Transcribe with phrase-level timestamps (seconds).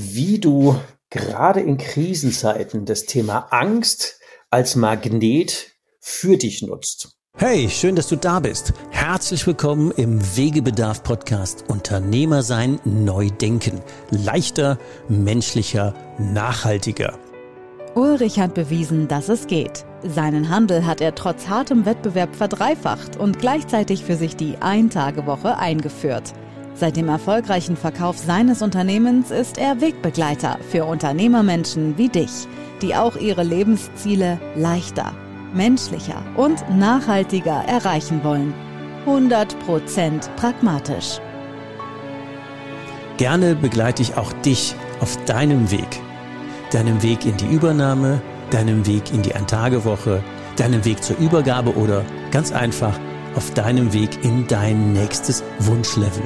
[0.00, 0.78] wie du
[1.10, 7.16] gerade in Krisenzeiten das Thema Angst als Magnet für dich nutzt.
[7.36, 8.72] Hey, schön, dass du da bist.
[8.90, 13.80] Herzlich willkommen im Wegebedarf Podcast Unternehmer sein, neu denken.
[14.10, 17.18] Leichter, menschlicher, nachhaltiger.
[17.96, 19.84] Ulrich hat bewiesen, dass es geht.
[20.04, 26.34] Seinen Handel hat er trotz hartem Wettbewerb verdreifacht und gleichzeitig für sich die Ein-Tage-Woche eingeführt.
[26.78, 32.46] Seit dem erfolgreichen Verkauf seines Unternehmens ist er Wegbegleiter für Unternehmermenschen wie dich,
[32.82, 35.12] die auch ihre Lebensziele leichter,
[35.52, 38.54] menschlicher und nachhaltiger erreichen wollen.
[39.06, 41.18] 100% pragmatisch.
[43.16, 46.00] Gerne begleite ich auch dich auf deinem Weg.
[46.70, 50.22] Deinem Weg in die Übernahme, deinem Weg in die Ein-Tage-Woche,
[50.54, 52.96] deinem Weg zur Übergabe oder ganz einfach
[53.34, 56.22] auf deinem Weg in dein nächstes Wunschlevel.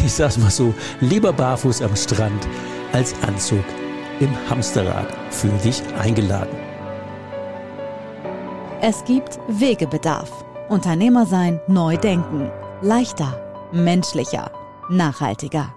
[0.04, 2.46] ich sag's mal so, lieber barfuß am Strand
[2.92, 3.64] als Anzug
[4.20, 5.08] im Hamsterrad.
[5.30, 6.56] Fühl dich eingeladen.
[8.82, 10.44] Es gibt Wegebedarf.
[10.68, 12.50] Unternehmer sein, neu denken.
[12.80, 14.52] Leichter, menschlicher,
[14.88, 15.74] nachhaltiger.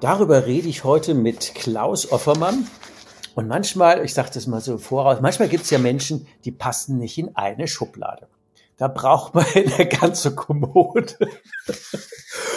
[0.00, 2.66] Darüber rede ich heute mit Klaus Offermann.
[3.34, 6.98] Und manchmal, ich sage das mal so voraus, manchmal gibt es ja Menschen, die passen
[6.98, 8.28] nicht in eine Schublade.
[8.78, 11.16] Da braucht man eine ganze Kommode.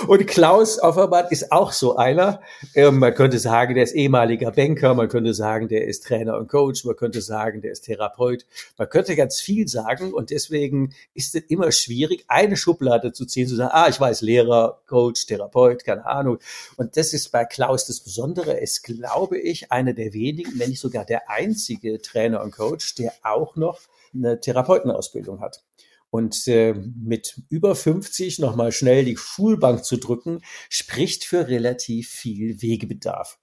[0.07, 2.41] Und Klaus Offermann ist auch so einer.
[2.75, 6.47] Ähm, man könnte sagen, der ist ehemaliger Banker, man könnte sagen, der ist Trainer und
[6.47, 8.45] Coach, man könnte sagen, der ist Therapeut.
[8.77, 13.47] Man könnte ganz viel sagen und deswegen ist es immer schwierig, eine Schublade zu ziehen,
[13.47, 16.37] zu sagen, ah, ich weiß, Lehrer, Coach, Therapeut, keine Ahnung.
[16.77, 18.53] Und das ist bei Klaus das Besondere.
[18.53, 22.93] Er ist, glaube ich, einer der wenigen, wenn nicht sogar der einzige Trainer und Coach,
[22.93, 23.79] der auch noch
[24.13, 25.63] eine Therapeutenausbildung hat.
[26.11, 32.61] Und äh, mit über 50 nochmal schnell die Schulbank zu drücken, spricht für relativ viel
[32.61, 33.39] Wegebedarf.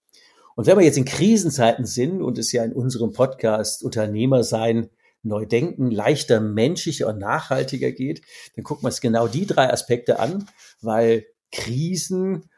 [0.54, 4.90] Und wenn wir jetzt in Krisenzeiten sind und es ja in unserem Podcast Unternehmer sein,
[5.22, 8.22] neu denken, leichter, menschlicher und nachhaltiger geht,
[8.54, 10.46] dann gucken wir uns genau die drei Aspekte an,
[10.80, 12.48] weil Krisen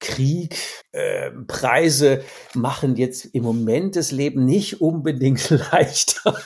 [0.00, 0.56] Krieg,
[0.92, 6.42] äh, Preise machen jetzt im Moment das Leben nicht unbedingt leichter.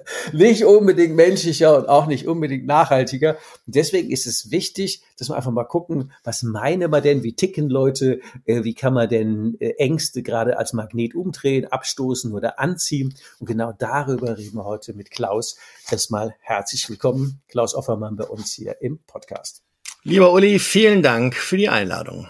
[0.32, 3.36] nicht unbedingt menschlicher und auch nicht unbedingt nachhaltiger.
[3.66, 7.34] Und deswegen ist es wichtig, dass wir einfach mal gucken, was meine man denn, wie
[7.34, 12.58] ticken Leute, äh, wie kann man denn äh, Ängste gerade als Magnet umdrehen, abstoßen oder
[12.58, 13.14] anziehen.
[13.38, 15.56] Und genau darüber reden wir heute mit Klaus.
[15.90, 19.62] Erstmal herzlich willkommen, Klaus Offermann bei uns hier im Podcast.
[20.04, 22.28] Lieber Uli, vielen Dank für die Einladung.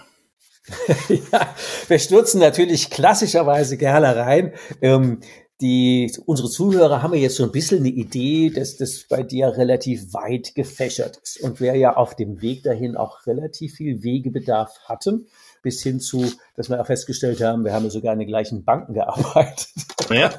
[1.09, 1.55] ja,
[1.87, 4.53] wir stürzen natürlich klassischerweise gerne rein.
[4.81, 5.19] Ähm,
[5.61, 9.55] die, unsere Zuhörer haben ja jetzt so ein bisschen eine Idee, dass das bei dir
[9.55, 14.79] relativ weit gefächert ist und wir ja auf dem Weg dahin auch relativ viel Wegebedarf
[14.85, 15.27] hatten
[15.63, 18.63] bis hin zu, dass wir auch festgestellt haben, wir haben ja sogar in den gleichen
[18.63, 19.69] Banken gearbeitet.
[20.09, 20.31] Ja,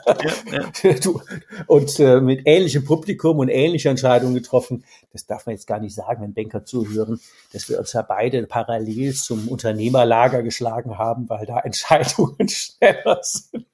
[0.53, 0.95] ja, ja.
[1.67, 4.85] und äh, mit ähnlichem Publikum und ähnliche Entscheidungen getroffen.
[5.13, 7.21] Das darf man jetzt gar nicht sagen, wenn Banker zuhören,
[7.53, 13.67] dass wir uns ja beide parallel zum Unternehmerlager geschlagen haben, weil da Entscheidungen schneller sind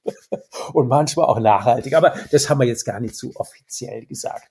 [0.73, 1.95] und manchmal auch nachhaltig.
[1.95, 4.49] Aber das haben wir jetzt gar nicht so offiziell gesagt.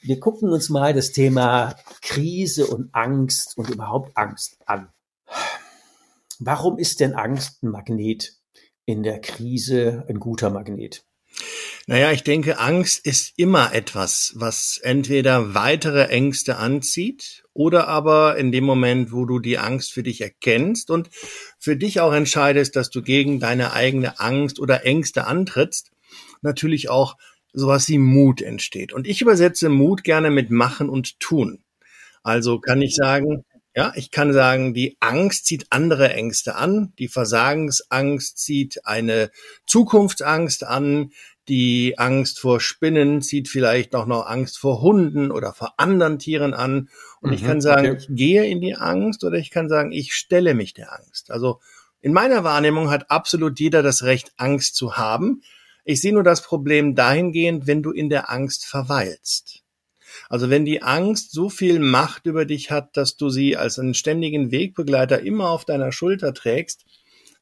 [0.00, 4.88] Wir gucken uns mal das Thema Krise und Angst und überhaupt Angst an.
[6.38, 8.34] Warum ist denn Angst ein Magnet
[8.86, 11.04] in der Krise, ein guter Magnet?
[11.86, 18.52] Naja, ich denke, Angst ist immer etwas, was entweder weitere Ängste anzieht oder aber in
[18.52, 21.08] dem Moment, wo du die Angst für dich erkennst und
[21.58, 25.90] für dich auch entscheidest, dass du gegen deine eigene Angst oder Ängste antrittst,
[26.42, 27.16] natürlich auch
[27.52, 28.92] sowas wie Mut entsteht.
[28.92, 31.64] Und ich übersetze Mut gerne mit machen und tun.
[32.22, 33.44] Also kann ich sagen,
[33.78, 36.92] ja, ich kann sagen, die Angst zieht andere Ängste an.
[36.98, 39.30] Die Versagensangst zieht eine
[39.68, 41.12] Zukunftsangst an.
[41.46, 46.54] Die Angst vor Spinnen zieht vielleicht auch noch Angst vor Hunden oder vor anderen Tieren
[46.54, 46.88] an.
[47.20, 47.98] Und mhm, ich kann sagen, okay.
[48.00, 51.30] ich gehe in die Angst oder ich kann sagen, ich stelle mich der Angst.
[51.30, 51.60] Also
[52.00, 55.42] in meiner Wahrnehmung hat absolut jeder das Recht, Angst zu haben.
[55.84, 59.62] Ich sehe nur das Problem dahingehend, wenn du in der Angst verweilst.
[60.28, 63.94] Also wenn die Angst so viel Macht über dich hat, dass du sie als einen
[63.94, 66.84] ständigen Wegbegleiter immer auf deiner Schulter trägst,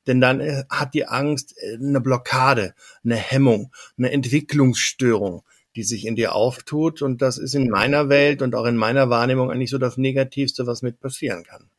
[0.06, 2.74] denn dann äh, hat die Angst äh, eine Blockade,
[3.04, 5.42] eine Hemmung, eine Entwicklungsstörung,
[5.74, 7.02] die sich in dir auftut.
[7.02, 10.66] Und das ist in meiner Welt und auch in meiner Wahrnehmung eigentlich so das Negativste,
[10.66, 11.70] was mit passieren kann.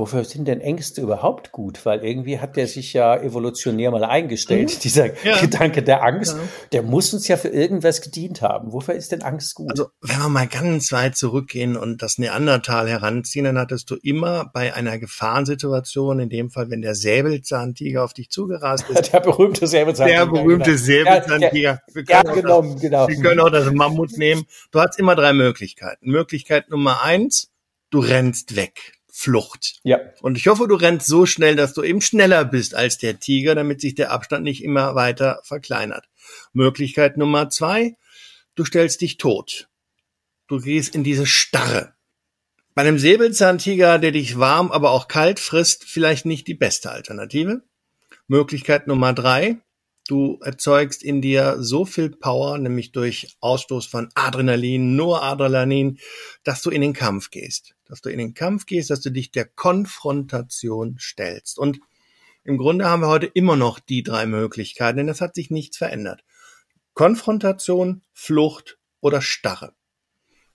[0.00, 1.84] Wofür sind denn Ängste überhaupt gut?
[1.84, 4.80] Weil irgendwie hat der sich ja evolutionär mal eingestellt, mhm.
[4.80, 5.38] dieser ja.
[5.40, 6.36] Gedanke der Angst.
[6.36, 6.42] Ja.
[6.72, 8.72] Der muss uns ja für irgendwas gedient haben.
[8.72, 9.70] Wofür ist denn Angst gut?
[9.72, 14.50] Also, wenn wir mal ganz weit zurückgehen und das Neandertal heranziehen, dann hattest du immer
[14.54, 19.12] bei einer Gefahrensituation, in dem Fall, wenn der Säbelzahntiger auf dich zugerast ist.
[19.12, 20.24] der berühmte Säbelzahntiger.
[20.24, 20.82] Der berühmte genau.
[20.82, 21.80] Säbelzahntiger.
[21.92, 23.08] Wir können, ja, genommen, das, genau.
[23.08, 24.44] wir können auch das Mammut nehmen.
[24.70, 26.10] Du hast immer drei Möglichkeiten.
[26.10, 27.50] Möglichkeit Nummer eins,
[27.90, 29.80] du rennst weg Flucht.
[29.84, 30.00] Ja.
[30.22, 33.54] Und ich hoffe, du rennst so schnell, dass du eben schneller bist als der Tiger,
[33.54, 36.08] damit sich der Abstand nicht immer weiter verkleinert.
[36.54, 37.96] Möglichkeit Nummer zwei,
[38.54, 39.68] du stellst dich tot.
[40.46, 41.92] Du gehst in diese Starre.
[42.74, 47.60] Bei einem Säbelzahntiger, der dich warm, aber auch kalt frisst, vielleicht nicht die beste Alternative.
[48.26, 49.58] Möglichkeit Nummer drei,
[50.10, 55.98] du erzeugst in dir so viel Power, nämlich durch Ausstoß von Adrenalin, Noradrenalin,
[56.44, 59.32] dass du in den Kampf gehst dass du in den Kampf gehst, dass du dich
[59.32, 61.58] der Konfrontation stellst.
[61.58, 61.80] Und
[62.44, 65.76] im Grunde haben wir heute immer noch die drei Möglichkeiten, denn es hat sich nichts
[65.76, 66.24] verändert.
[66.94, 69.74] Konfrontation, Flucht oder Starre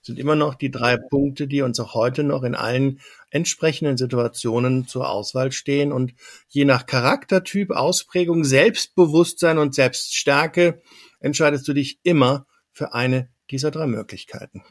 [0.06, 3.00] sind immer noch die drei Punkte, die uns auch heute noch in allen
[3.30, 5.92] entsprechenden Situationen zur Auswahl stehen.
[5.92, 6.14] Und
[6.48, 10.80] je nach Charaktertyp, Ausprägung, Selbstbewusstsein und Selbststärke
[11.20, 14.62] entscheidest du dich immer für eine dieser drei Möglichkeiten.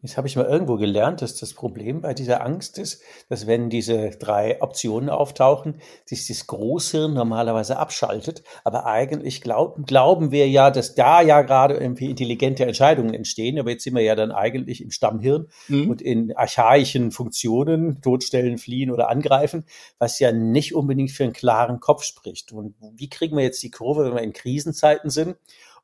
[0.00, 3.68] Jetzt habe ich mal irgendwo gelernt, dass das Problem bei dieser Angst ist, dass wenn
[3.68, 8.44] diese drei Optionen auftauchen, sich das Großhirn normalerweise abschaltet.
[8.62, 13.58] Aber eigentlich glauben, glauben wir ja, dass da ja gerade irgendwie intelligente Entscheidungen entstehen.
[13.58, 15.90] Aber jetzt sind wir ja dann eigentlich im Stammhirn mhm.
[15.90, 19.64] und in archaischen Funktionen, totstellen, fliehen oder angreifen,
[19.98, 22.52] was ja nicht unbedingt für einen klaren Kopf spricht.
[22.52, 25.36] Und wie kriegen wir jetzt die Kurve, wenn wir in Krisenzeiten sind?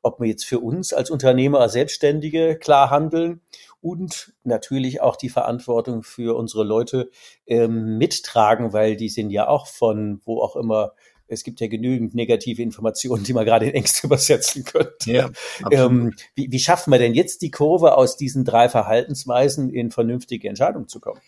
[0.05, 3.41] ob wir jetzt für uns als Unternehmer, als Selbstständige klar handeln
[3.85, 7.11] und natürlich auch die Verantwortung für unsere Leute
[7.45, 10.93] ähm, mittragen, weil die sind ja auch von wo auch immer
[11.27, 15.11] es gibt ja genügend negative Informationen, die man gerade in Ängste übersetzen könnte.
[15.11, 15.29] Ja,
[15.71, 20.49] ähm, wie, wie schaffen wir denn jetzt die Kurve aus diesen drei Verhaltensweisen in vernünftige
[20.49, 21.21] Entscheidungen zu kommen?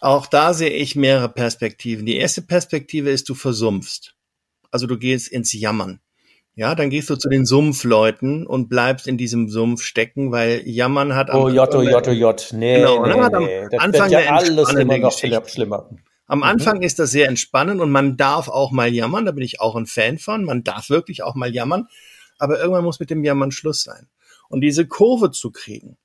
[0.00, 2.06] Auch da sehe ich mehrere Perspektiven.
[2.06, 4.14] Die erste Perspektive ist, du versumpfst.
[4.70, 6.00] Also du gehst ins Jammern.
[6.60, 11.14] Ja, dann gehst du zu den Sumpfleuten und bleibst in diesem Sumpf stecken, weil Jammern
[11.14, 13.66] hat am Oh J, oh J, oh J, nee, genau, nee, hat am nee.
[13.70, 15.88] Das Anfang ja alles immer noch schlimmer.
[16.26, 16.82] Am Anfang mhm.
[16.82, 19.86] ist das sehr entspannend und man darf auch mal jammern, da bin ich auch ein
[19.86, 21.88] Fan von, man darf wirklich auch mal jammern,
[22.38, 24.10] aber irgendwann muss mit dem Jammern Schluss sein.
[24.50, 25.96] Und diese Kurve zu kriegen,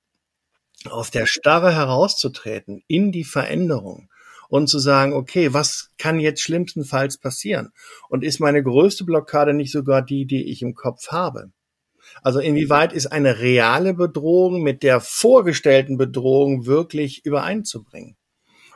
[0.90, 4.07] aus der Starre herauszutreten, in die Veränderung,
[4.56, 7.72] und zu sagen, okay, was kann jetzt schlimmstenfalls passieren?
[8.10, 11.52] Und ist meine größte Blockade nicht sogar die, die ich im Kopf habe?
[12.22, 18.16] Also inwieweit ist eine reale Bedrohung mit der vorgestellten Bedrohung wirklich übereinzubringen?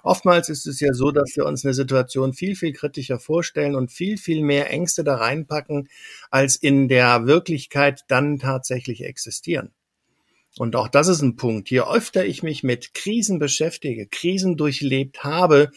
[0.04, 3.92] Oftmals ist es ja so, dass wir uns eine Situation viel, viel kritischer vorstellen und
[3.92, 5.90] viel, viel mehr Ängste da reinpacken,
[6.30, 9.74] als in der Wirklichkeit dann tatsächlich existieren.
[10.59, 11.69] Und auch das ist ein Punkt.
[11.69, 15.71] Je öfter ich mich mit Krisen beschäftige, Krisen durchlebt habe,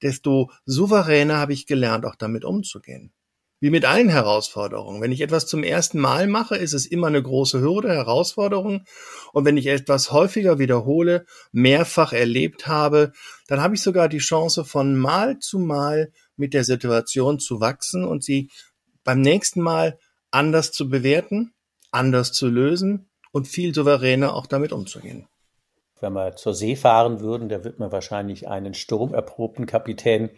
[0.00, 3.12] desto souveräner habe ich gelernt, auch damit umzugehen.
[3.58, 5.02] Wie mit allen Herausforderungen.
[5.02, 8.84] Wenn ich etwas zum ersten Mal mache, ist es immer eine große Hürde, Herausforderung.
[9.32, 13.10] Und wenn ich etwas häufiger wiederhole, mehrfach erlebt habe,
[13.48, 18.04] dann habe ich sogar die Chance, von Mal zu Mal mit der Situation zu wachsen
[18.04, 18.52] und sie
[19.02, 19.98] beim nächsten Mal
[20.30, 21.54] anders zu bewerten,
[21.90, 25.26] anders zu lösen und viel souveräner auch damit umzugehen.
[26.00, 30.30] Wenn wir zur See fahren würden, da wird man wahrscheinlich einen sturmerprobten Kapitän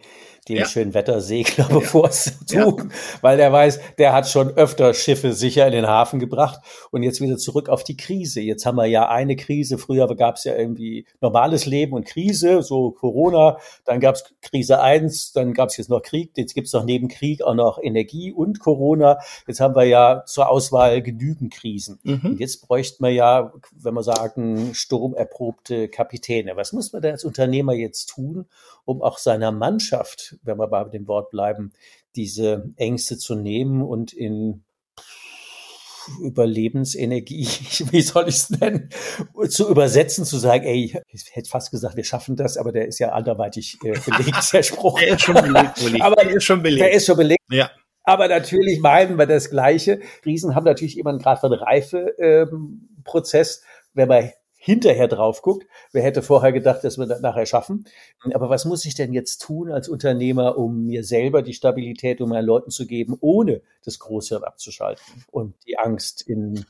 [0.47, 0.65] den ja.
[0.65, 1.75] schönen Wettersegler ja.
[1.75, 2.95] bevorzugen, ja.
[3.21, 7.21] weil der weiß, der hat schon öfter Schiffe sicher in den Hafen gebracht und jetzt
[7.21, 8.41] wieder zurück auf die Krise.
[8.41, 9.77] Jetzt haben wir ja eine Krise.
[9.77, 13.57] Früher gab es ja irgendwie normales Leben und Krise, so Corona.
[13.85, 16.31] Dann gab es Krise eins, dann gab es jetzt noch Krieg.
[16.35, 19.19] Jetzt gibt es noch neben Krieg auch noch Energie und Corona.
[19.47, 21.99] Jetzt haben wir ja zur Auswahl genügend Krisen.
[22.03, 22.21] Mhm.
[22.23, 26.55] Und jetzt bräuchten wir ja, wenn wir sagen, sturmerprobte Kapitäne.
[26.55, 28.47] Was muss man denn als Unternehmer jetzt tun,
[28.85, 31.73] um auch seiner Mannschaft, wenn wir bei dem Wort bleiben,
[32.15, 34.63] diese Ängste zu nehmen und in
[36.19, 37.45] Überlebensenergie,
[37.91, 38.89] wie soll ich es nennen,
[39.49, 42.99] zu übersetzen, zu sagen, ey, ich hätte fast gesagt, wir schaffen das, aber der ist
[42.99, 44.99] ja anderweitig äh, belegt, der Spruch.
[44.99, 46.81] der ist schon belegt, aber der ist schon belegt.
[46.81, 47.41] Der ist schon belegt.
[47.49, 47.71] Ja.
[48.03, 49.99] Aber natürlich meinen wir das Gleiche.
[50.25, 53.57] Riesen haben natürlich immer einen Grad von Reifeprozess.
[53.57, 55.65] Ähm, wenn wir hinterher drauf guckt.
[55.91, 57.85] Wer hätte vorher gedacht, dass wir das nachher schaffen?
[58.31, 62.29] Aber was muss ich denn jetzt tun als Unternehmer, um mir selber die Stabilität und
[62.29, 66.63] meinen Leuten zu geben, ohne das Großhirn abzuschalten und die Angst in,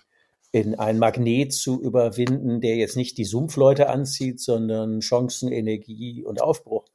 [0.53, 6.41] in ein Magnet zu überwinden, der jetzt nicht die Sumpfleute anzieht, sondern Chancen, Energie und
[6.41, 6.85] Aufbruch?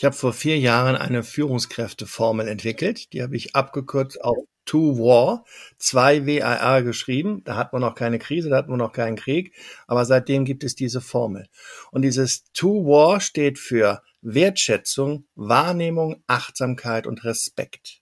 [0.00, 3.12] Ich habe vor vier Jahren eine Führungskräfteformel entwickelt.
[3.12, 5.44] Die habe ich abgekürzt auf To War,
[5.76, 7.44] zwei WAR geschrieben.
[7.44, 9.52] Da hat man noch keine Krise, da hat man noch keinen Krieg.
[9.86, 11.48] Aber seitdem gibt es diese Formel.
[11.90, 18.00] Und dieses To War steht für Wertschätzung, Wahrnehmung, Achtsamkeit und Respekt.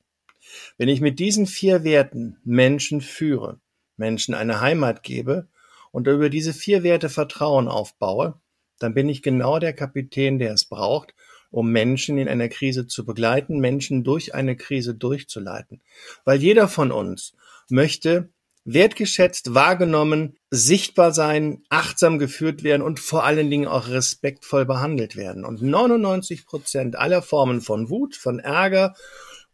[0.76, 3.59] Wenn ich mit diesen vier Werten Menschen führe,
[3.97, 5.49] Menschen eine Heimat gebe
[5.90, 8.40] und über diese vier Werte Vertrauen aufbaue,
[8.78, 11.12] dann bin ich genau der Kapitän, der es braucht,
[11.50, 15.81] um Menschen in einer Krise zu begleiten, Menschen durch eine Krise durchzuleiten.
[16.25, 17.35] Weil jeder von uns
[17.69, 18.31] möchte
[18.64, 25.45] wertgeschätzt, wahrgenommen, sichtbar sein, achtsam geführt werden und vor allen Dingen auch respektvoll behandelt werden.
[25.45, 28.95] Und 99 Prozent aller Formen von Wut, von Ärger,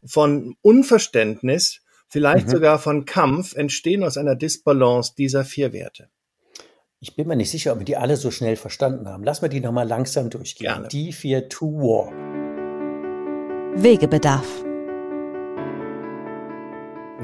[0.05, 2.51] von Unverständnis, vielleicht mhm.
[2.51, 6.09] sogar von Kampf entstehen aus einer Disbalance dieser vier Werte.
[7.05, 9.25] Ich bin mir nicht sicher, ob wir die alle so schnell verstanden haben.
[9.25, 10.69] Lass mal die nochmal langsam durchgehen.
[10.69, 10.89] Gerne.
[10.89, 12.11] Die vier to War.
[13.77, 14.47] Wegebedarf.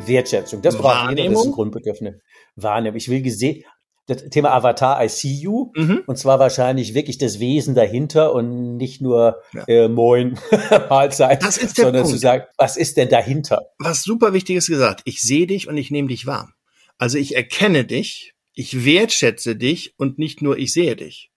[0.07, 0.61] Wertschätzung.
[0.61, 2.17] Das braucht jeder, das ist ein Grundbedürfnis.
[2.57, 2.99] Wahrnehmung.
[2.99, 3.65] Ich will gesehen,
[4.07, 5.73] das Thema Avatar, I see you.
[5.75, 6.03] Mhm.
[6.07, 9.65] Und zwar wahrscheinlich wirklich das Wesen dahinter und nicht nur ja.
[9.67, 10.39] äh, Moin,
[10.91, 12.17] Mahlzeit, das ist der sondern Punkt.
[12.17, 13.71] zu sagen, was ist denn dahinter?
[13.79, 16.53] Was super wichtig ist gesagt, ich sehe dich und ich nehme dich wahr.
[16.99, 21.31] Also ich erkenne dich ich wertschätze dich und nicht nur ich sehe dich.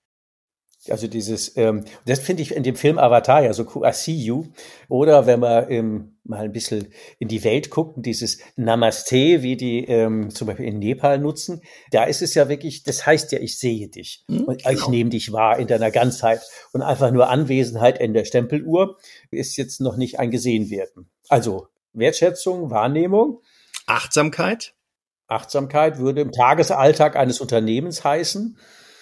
[0.90, 4.12] Also dieses, ähm, das finde ich in dem Film Avatar ja so cool, I see
[4.12, 4.48] you.
[4.90, 6.90] Oder wenn man ähm, mal ein bisschen
[7.20, 11.62] in die Welt guckt, dieses Namaste, wie die ähm, zum Beispiel in Nepal nutzen,
[11.92, 14.76] da ist es ja wirklich, das heißt ja, ich sehe dich mhm, und genau.
[14.76, 16.42] ich nehme dich wahr in deiner Ganzheit.
[16.74, 18.98] Und einfach nur Anwesenheit in der Stempeluhr
[19.32, 21.10] ist jetzt noch nicht ein gesehen werden.
[21.30, 23.40] Also Wertschätzung, Wahrnehmung.
[23.86, 24.76] Achtsamkeit.
[25.28, 28.58] Achtsamkeit würde im Tagesalltag eines Unternehmens heißen.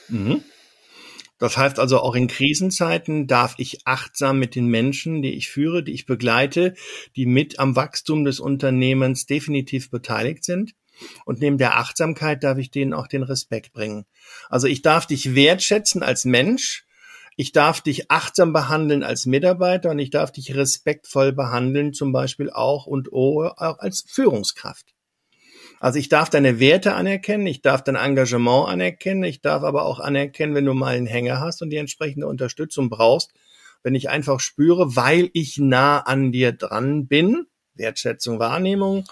[0.09, 0.43] Mhm.
[1.41, 5.83] Das heißt also auch in Krisenzeiten darf ich achtsam mit den Menschen, die ich führe,
[5.83, 6.75] die ich begleite,
[7.15, 10.75] die mit am Wachstum des Unternehmens definitiv beteiligt sind.
[11.25, 14.05] Und neben der Achtsamkeit darf ich denen auch den Respekt bringen.
[14.49, 16.85] Also ich darf dich wertschätzen als Mensch,
[17.37, 22.51] ich darf dich achtsam behandeln als Mitarbeiter und ich darf dich respektvoll behandeln, zum Beispiel
[22.51, 24.93] auch und auch als Führungskraft.
[25.81, 29.99] Also ich darf deine Werte anerkennen, ich darf dein Engagement anerkennen, ich darf aber auch
[29.99, 33.31] anerkennen, wenn du mal einen Hänger hast und die entsprechende Unterstützung brauchst,
[33.81, 39.05] wenn ich einfach spüre, weil ich nah an dir dran bin, Wertschätzung, Wahrnehmung,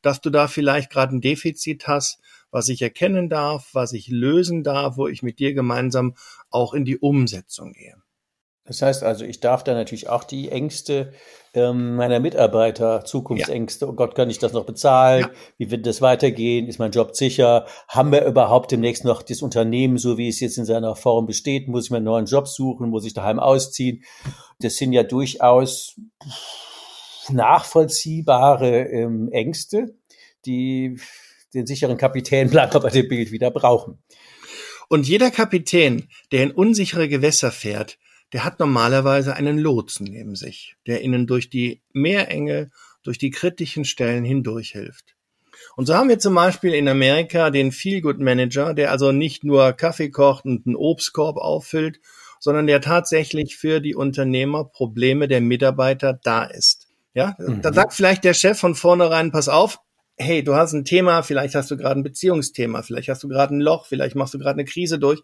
[0.00, 4.62] dass du da vielleicht gerade ein Defizit hast, was ich erkennen darf, was ich lösen
[4.62, 6.14] darf, wo ich mit dir gemeinsam
[6.48, 7.96] auch in die Umsetzung gehe.
[8.64, 11.12] Das heißt also, ich darf da natürlich auch die Ängste
[11.54, 13.90] ähm, meiner Mitarbeiter, Zukunftsängste, ja.
[13.90, 15.22] oh Gott, kann ich das noch bezahlen?
[15.22, 15.30] Ja.
[15.58, 16.66] Wie wird das weitergehen?
[16.66, 17.66] Ist mein Job sicher?
[17.88, 21.68] Haben wir überhaupt demnächst noch das Unternehmen, so wie es jetzt in seiner Form besteht?
[21.68, 22.90] Muss ich mir einen neuen Job suchen?
[22.90, 24.02] Muss ich daheim ausziehen?
[24.58, 25.94] Das sind ja durchaus
[27.30, 29.96] nachvollziehbare ähm, Ängste,
[30.46, 30.98] die
[31.54, 34.02] den sicheren Kapitän bleibt bei dem Bild wieder brauchen.
[34.88, 37.98] Und jeder Kapitän, der in unsichere Gewässer fährt,
[38.32, 42.70] der hat normalerweise einen Lotsen neben sich, der ihnen durch die Meerenge,
[43.02, 45.14] durch die kritischen Stellen hindurch hilft.
[45.76, 49.72] Und so haben wir zum Beispiel in Amerika den Feelgood Manager, der also nicht nur
[49.72, 52.00] Kaffee kocht und einen Obstkorb auffüllt,
[52.40, 56.88] sondern der tatsächlich für die Unternehmer Probleme der Mitarbeiter da ist.
[57.14, 57.62] Ja, mhm.
[57.62, 59.78] da sagt vielleicht der Chef von vornherein, pass auf,
[60.16, 63.54] hey, du hast ein Thema, vielleicht hast du gerade ein Beziehungsthema, vielleicht hast du gerade
[63.54, 65.20] ein Loch, vielleicht machst du gerade eine Krise durch.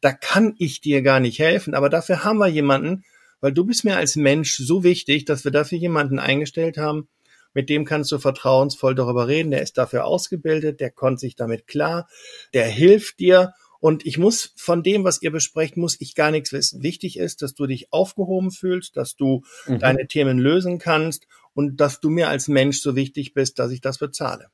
[0.00, 3.04] Da kann ich dir gar nicht helfen, aber dafür haben wir jemanden,
[3.40, 7.08] weil du bist mir als Mensch so wichtig, dass wir dafür jemanden eingestellt haben,
[7.52, 11.66] mit dem kannst du vertrauensvoll darüber reden, der ist dafür ausgebildet, der kommt sich damit
[11.66, 12.08] klar,
[12.54, 16.52] der hilft dir und ich muss von dem, was ihr besprecht, muss ich gar nichts
[16.52, 16.82] wissen.
[16.82, 19.78] Wichtig ist, dass du dich aufgehoben fühlst, dass du mhm.
[19.78, 23.80] deine Themen lösen kannst und dass du mir als Mensch so wichtig bist, dass ich
[23.80, 24.48] das bezahle.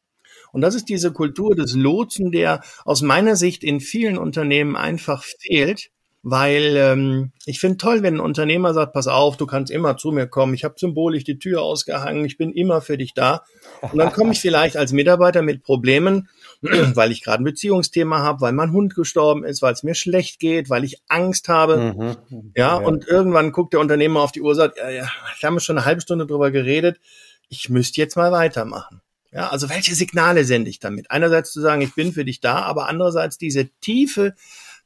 [0.52, 5.22] Und das ist diese Kultur des Lotsen, der aus meiner Sicht in vielen Unternehmen einfach
[5.22, 5.90] fehlt,
[6.28, 10.10] weil ähm, ich finde toll, wenn ein Unternehmer sagt, pass auf, du kannst immer zu
[10.10, 13.44] mir kommen, ich habe symbolisch die Tür ausgehangen, ich bin immer für dich da.
[13.80, 16.28] Und dann komme ich vielleicht als Mitarbeiter mit Problemen,
[16.62, 20.40] weil ich gerade ein Beziehungsthema habe, weil mein Hund gestorben ist, weil es mir schlecht
[20.40, 21.94] geht, weil ich Angst habe.
[21.96, 22.52] Mhm.
[22.56, 25.46] Ja, ja, und irgendwann guckt der Unternehmer auf die Uhr und sagt, ja, ja, wir
[25.46, 26.98] haben schon eine halbe Stunde drüber geredet,
[27.48, 29.00] ich müsste jetzt mal weitermachen.
[29.30, 31.12] Ja, also welche Signale sende ich damit?
[31.12, 34.34] Einerseits zu sagen, ich bin für dich da, aber andererseits diese Tiefe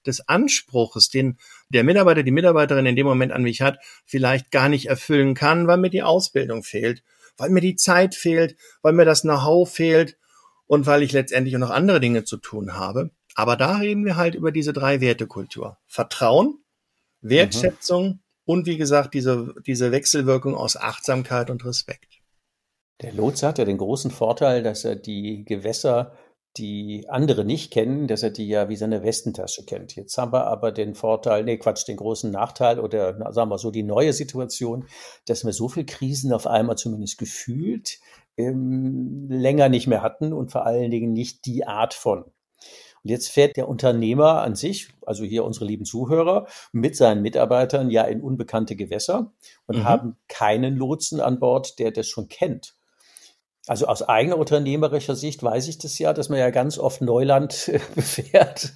[0.06, 1.38] des Anspruches, den
[1.68, 5.66] der Mitarbeiter, die Mitarbeiterin in dem Moment an mich hat, vielleicht gar nicht erfüllen kann,
[5.66, 7.02] weil mir die Ausbildung fehlt,
[7.36, 10.16] weil mir die Zeit fehlt, weil mir das Know-how fehlt
[10.66, 13.10] und weil ich letztendlich auch noch andere Dinge zu tun habe.
[13.34, 15.78] Aber da reden wir halt über diese drei Wertekultur.
[15.86, 16.58] Vertrauen,
[17.20, 18.20] Wertschätzung mhm.
[18.44, 22.20] und wie gesagt, diese, diese Wechselwirkung aus Achtsamkeit und Respekt.
[23.00, 26.16] Der Lotse hat ja den großen Vorteil, dass er die Gewässer,
[26.56, 29.94] die andere nicht kennen, dass er die ja wie seine Westentasche kennt.
[29.94, 33.70] Jetzt haben wir aber den Vorteil, nee, Quatsch, den großen Nachteil oder sagen wir so
[33.70, 34.86] die neue Situation,
[35.26, 37.98] dass wir so viel Krisen auf einmal zumindest gefühlt
[38.36, 42.24] ähm, länger nicht mehr hatten und vor allen Dingen nicht die Art von.
[43.02, 47.90] Und jetzt fährt der Unternehmer an sich, also hier unsere lieben Zuhörer, mit seinen Mitarbeitern
[47.90, 49.32] ja in unbekannte Gewässer
[49.66, 49.84] und mhm.
[49.84, 52.74] haben keinen Lotsen an Bord, der das schon kennt.
[53.70, 57.70] Also aus eigener unternehmerischer Sicht weiß ich das ja, dass man ja ganz oft Neuland
[57.94, 58.72] befährt.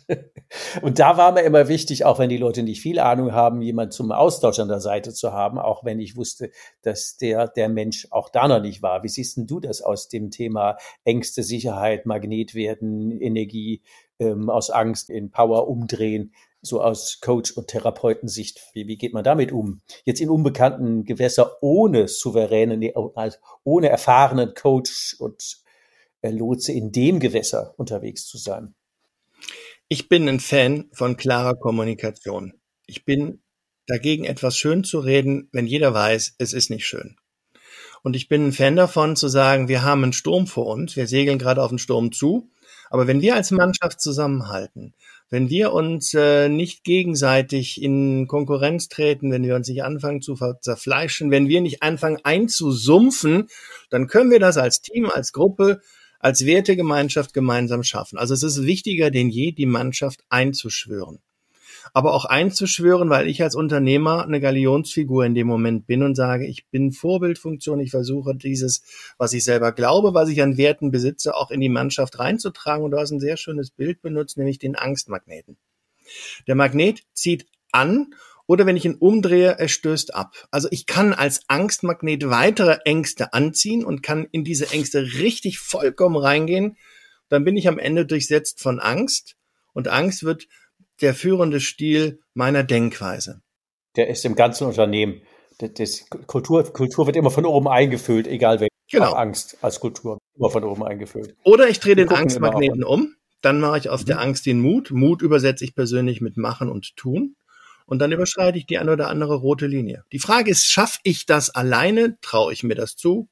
[0.82, 3.92] Und da war mir immer wichtig, auch wenn die Leute nicht viel Ahnung haben, jemand
[3.92, 8.06] zum Austausch an der Seite zu haben, auch wenn ich wusste, dass der, der Mensch
[8.12, 9.02] auch da noch nicht war.
[9.02, 13.82] Wie siehst denn du das aus dem Thema Ängste, Sicherheit, Magnet werden, Energie,
[14.20, 16.32] ähm, aus Angst in Power umdrehen?
[16.66, 19.82] So aus Coach- und Therapeutensicht, wie, wie geht man damit um?
[20.04, 22.82] Jetzt in unbekannten Gewässer ohne souveränen,
[23.14, 25.58] also ohne erfahrenen Coach und
[26.22, 28.74] äh, Lotse in dem Gewässer unterwegs zu sein.
[29.88, 32.54] Ich bin ein Fan von klarer Kommunikation.
[32.86, 33.42] Ich bin
[33.86, 37.16] dagegen etwas schön zu reden, wenn jeder weiß, es ist nicht schön.
[38.02, 41.06] Und ich bin ein Fan davon zu sagen, wir haben einen Sturm vor uns, wir
[41.06, 42.50] segeln gerade auf den Sturm zu,
[42.90, 44.94] aber wenn wir als Mannschaft zusammenhalten,
[45.34, 50.36] wenn wir uns äh, nicht gegenseitig in Konkurrenz treten, wenn wir uns nicht anfangen zu
[50.60, 53.48] zerfleischen, wenn wir nicht anfangen einzusumpfen,
[53.90, 55.80] dann können wir das als Team, als Gruppe,
[56.20, 58.16] als Wertegemeinschaft gemeinsam schaffen.
[58.16, 61.18] Also es ist wichtiger denn je, die Mannschaft einzuschwören
[61.92, 66.46] aber auch einzuschwören, weil ich als Unternehmer eine Galionsfigur in dem Moment bin und sage,
[66.46, 68.82] ich bin Vorbildfunktion, ich versuche dieses,
[69.18, 72.84] was ich selber glaube, was ich an Werten besitze, auch in die Mannschaft reinzutragen.
[72.84, 75.56] Und du hast ein sehr schönes Bild benutzt, nämlich den Angstmagneten.
[76.46, 78.14] Der Magnet zieht an
[78.46, 80.34] oder wenn ich ihn umdrehe, er stößt ab.
[80.50, 86.16] Also ich kann als Angstmagnet weitere Ängste anziehen und kann in diese Ängste richtig vollkommen
[86.16, 86.76] reingehen.
[87.28, 89.36] Dann bin ich am Ende durchsetzt von Angst
[89.72, 90.46] und Angst wird
[91.00, 93.40] der führende Stil meiner Denkweise.
[93.96, 95.22] Der ist im ganzen Unternehmen.
[95.58, 99.12] Das, das Kultur, Kultur wird immer von oben eingefüllt, egal welche genau.
[99.12, 101.36] Angst als Kultur, immer von oben eingefüllt.
[101.44, 104.06] Oder ich drehe den Angstmagneten um, dann mache ich aus mhm.
[104.06, 104.90] der Angst den Mut.
[104.90, 107.36] Mut übersetze ich persönlich mit machen und tun.
[107.86, 110.04] Und dann überschreite ich die eine oder andere rote Linie.
[110.10, 112.16] Die Frage ist, schaffe ich das alleine?
[112.22, 113.28] Traue ich mir das zu?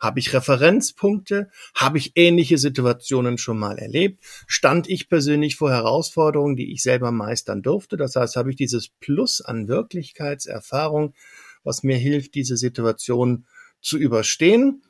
[0.00, 1.50] Habe ich Referenzpunkte?
[1.74, 4.22] Habe ich ähnliche Situationen schon mal erlebt?
[4.46, 7.96] Stand ich persönlich vor Herausforderungen, die ich selber meistern durfte?
[7.96, 11.14] Das heißt, habe ich dieses Plus an Wirklichkeitserfahrung,
[11.64, 13.46] was mir hilft, diese Situation
[13.80, 14.82] zu überstehen?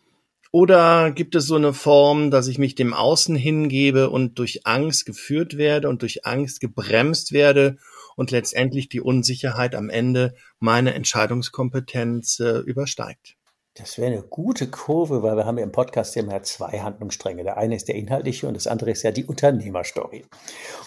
[0.51, 5.05] Oder gibt es so eine Form, dass ich mich dem Außen hingebe und durch Angst
[5.05, 7.77] geführt werde und durch Angst gebremst werde
[8.17, 13.37] und letztendlich die Unsicherheit am Ende meine Entscheidungskompetenz äh, übersteigt?
[13.79, 17.45] Das wäre eine gute Kurve, weil wir haben ja im Podcast ja immer zwei Handlungsstränge.
[17.45, 20.25] Der eine ist der inhaltliche und das andere ist ja die Unternehmerstory.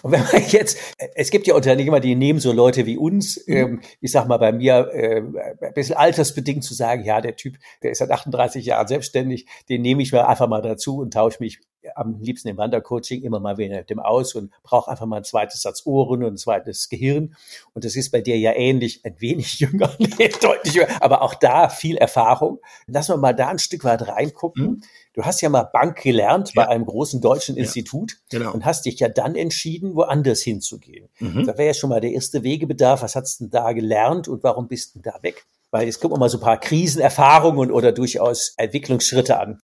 [0.02, 0.78] Und wenn man jetzt,
[1.14, 3.56] es gibt ja Unternehmer, die nehmen so Leute wie uns, mhm.
[3.56, 7.56] ähm, ich sag mal bei mir, äh, ein bisschen altersbedingt zu sagen, ja, der Typ,
[7.82, 11.38] der ist seit 38 Jahren selbstständig, den nehme ich mir einfach mal dazu und tausche
[11.40, 11.60] mich
[11.94, 15.24] am liebsten im Wandercoaching immer mal wieder mit dem aus und brauche einfach mal ein
[15.24, 17.34] zweites Satz Ohren und ein zweites Gehirn.
[17.74, 21.34] Und das ist bei dir ja ähnlich, ein wenig jünger, nee, deutlich jünger, aber auch
[21.34, 22.58] da viel Erfahrung.
[22.86, 24.64] Lass uns mal da ein Stück weit reingucken.
[24.64, 24.82] Mhm.
[25.14, 26.62] Du hast ja mal Bank gelernt ja.
[26.62, 27.62] bei einem großen deutschen ja.
[27.62, 28.52] Institut genau.
[28.52, 31.08] und hast dich ja dann entschieden, woanders hinzugehen.
[31.18, 31.46] Mhm.
[31.46, 33.02] Da wäre ja schon mal der erste Wegebedarf.
[33.02, 35.44] Was hast du denn da gelernt und warum bist du da weg?
[35.70, 39.60] Weil jetzt gucken wir mal so ein paar Krisenerfahrungen oder durchaus Entwicklungsschritte an.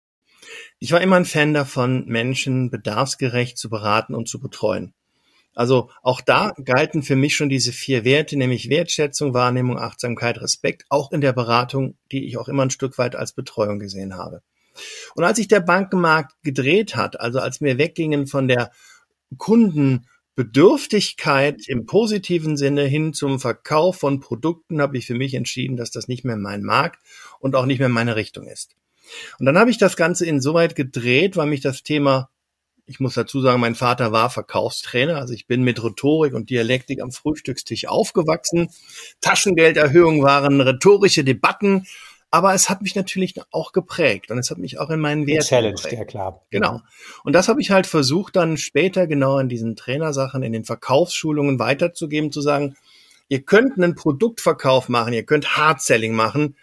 [0.84, 4.94] Ich war immer ein Fan davon, Menschen bedarfsgerecht zu beraten und zu betreuen.
[5.56, 10.84] Also auch da galten für mich schon diese vier Werte, nämlich Wertschätzung, Wahrnehmung, Achtsamkeit, Respekt,
[10.90, 14.42] auch in der Beratung, die ich auch immer ein Stück weit als Betreuung gesehen habe.
[15.16, 18.70] Und als sich der Bankenmarkt gedreht hat, also als wir weggingen von der
[19.38, 25.92] Kundenbedürftigkeit im positiven Sinne hin zum Verkauf von Produkten, habe ich für mich entschieden, dass
[25.92, 27.00] das nicht mehr mein Markt
[27.40, 28.76] und auch nicht mehr meine Richtung ist.
[29.40, 32.30] Und dann habe ich das Ganze insoweit gedreht, weil mich das Thema,
[32.86, 37.02] ich muss dazu sagen, mein Vater war Verkaufstrainer, also ich bin mit Rhetorik und Dialektik
[37.02, 38.70] am Frühstückstisch aufgewachsen.
[39.22, 41.86] Taschengelderhöhungen waren rhetorische Debatten,
[42.34, 45.46] aber es hat mich natürlich auch geprägt und es hat mich auch in meinen Werten
[45.46, 46.00] Challenge, geprägt.
[46.00, 46.42] ja klar.
[46.50, 46.82] Genau.
[47.24, 51.60] Und das habe ich halt versucht, dann später genau in diesen Trainersachen, in den Verkaufsschulungen
[51.60, 52.76] weiterzugeben, zu sagen,
[53.28, 56.56] ihr könnt einen Produktverkauf machen, ihr könnt Hard-Selling machen,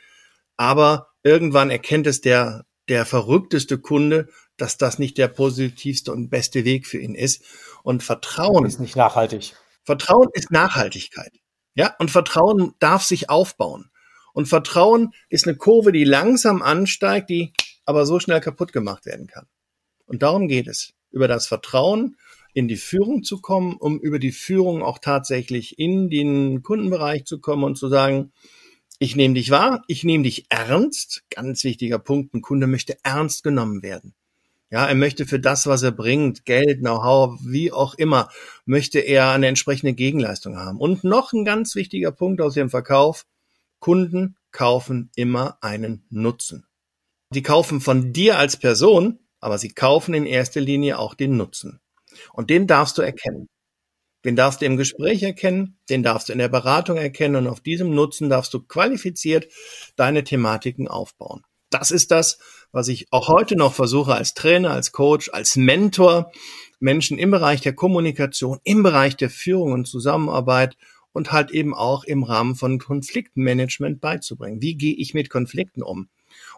[0.57, 6.65] aber irgendwann erkennt es der, der verrückteste Kunde, dass das nicht der positivste und beste
[6.65, 7.43] Weg für ihn ist.
[7.83, 9.55] Und Vertrauen ist nicht nachhaltig.
[9.85, 11.33] Vertrauen ist Nachhaltigkeit.
[11.75, 13.91] Ja, und Vertrauen darf sich aufbauen.
[14.33, 17.53] Und Vertrauen ist eine Kurve, die langsam ansteigt, die
[17.85, 19.47] aber so schnell kaputt gemacht werden kann.
[20.07, 20.93] Und darum geht es.
[21.11, 22.17] Über das Vertrauen
[22.53, 27.41] in die Führung zu kommen, um über die Führung auch tatsächlich in den Kundenbereich zu
[27.41, 28.33] kommen und zu sagen,
[29.01, 31.25] ich nehme dich wahr, ich nehme dich ernst.
[31.31, 34.15] Ganz wichtiger Punkt, ein Kunde möchte ernst genommen werden.
[34.71, 38.29] Ja, er möchte für das, was er bringt, Geld, Know-how, wie auch immer,
[38.67, 40.79] möchte er eine entsprechende Gegenleistung haben.
[40.79, 43.25] Und noch ein ganz wichtiger Punkt aus dem Verkauf.
[43.81, 46.67] Kunden kaufen immer einen Nutzen.
[47.33, 51.81] Die kaufen von dir als Person, aber sie kaufen in erster Linie auch den Nutzen.
[52.35, 53.49] Und den darfst du erkennen.
[54.25, 57.61] Den darfst du im Gespräch erkennen, den darfst du in der Beratung erkennen und auf
[57.61, 59.49] diesem Nutzen darfst du qualifiziert
[59.97, 61.43] deine Thematiken aufbauen.
[61.71, 62.39] Das ist das,
[62.73, 66.33] was ich auch heute noch versuche als Trainer, als Coach, als Mentor,
[66.81, 70.77] Menschen im Bereich der Kommunikation, im Bereich der Führung und Zusammenarbeit
[71.13, 74.61] und halt eben auch im Rahmen von Konfliktmanagement beizubringen.
[74.61, 76.09] Wie gehe ich mit Konflikten um?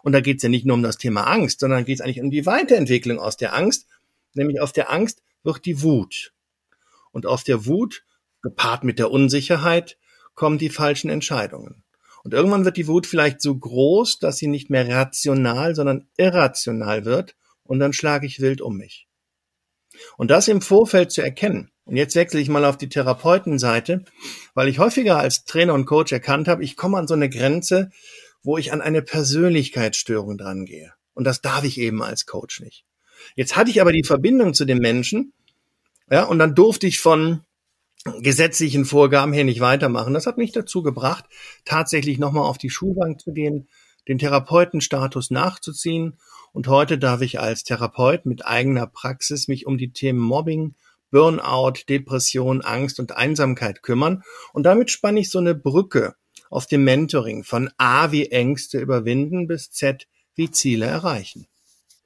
[0.01, 2.21] Und da geht es ja nicht nur um das Thema Angst, sondern geht es eigentlich
[2.21, 3.87] um die Weiterentwicklung aus der Angst.
[4.33, 6.32] Nämlich aus der Angst wird die Wut.
[7.13, 8.03] Und aus der Wut,
[8.41, 9.97] gepaart mit der Unsicherheit,
[10.35, 11.85] kommen die falschen Entscheidungen.
[12.23, 17.05] Und irgendwann wird die Wut vielleicht so groß, dass sie nicht mehr rational, sondern irrational
[17.05, 19.07] wird und dann schlage ich wild um mich.
[20.17, 21.69] Und das im Vorfeld zu erkennen.
[21.85, 24.05] Und jetzt wechsle ich mal auf die Therapeutenseite,
[24.53, 27.91] weil ich häufiger als Trainer und Coach erkannt habe, ich komme an so eine Grenze,
[28.41, 30.93] wo ich an eine Persönlichkeitsstörung drangehe.
[31.13, 32.85] Und das darf ich eben als Coach nicht.
[33.35, 35.33] Jetzt hatte ich aber die Verbindung zu dem Menschen,
[36.09, 37.41] ja, und dann durfte ich von
[38.19, 40.13] gesetzlichen Vorgaben her nicht weitermachen.
[40.13, 41.25] Das hat mich dazu gebracht,
[41.65, 43.69] tatsächlich nochmal auf die Schulbank zu gehen,
[44.07, 46.17] den Therapeutenstatus nachzuziehen.
[46.51, 50.75] Und heute darf ich als Therapeut mit eigener Praxis mich um die Themen Mobbing,
[51.11, 54.23] Burnout, Depression, Angst und Einsamkeit kümmern.
[54.51, 56.15] Und damit spanne ich so eine Brücke
[56.49, 61.47] auf dem Mentoring von A wie Ängste überwinden bis Z wie Ziele erreichen.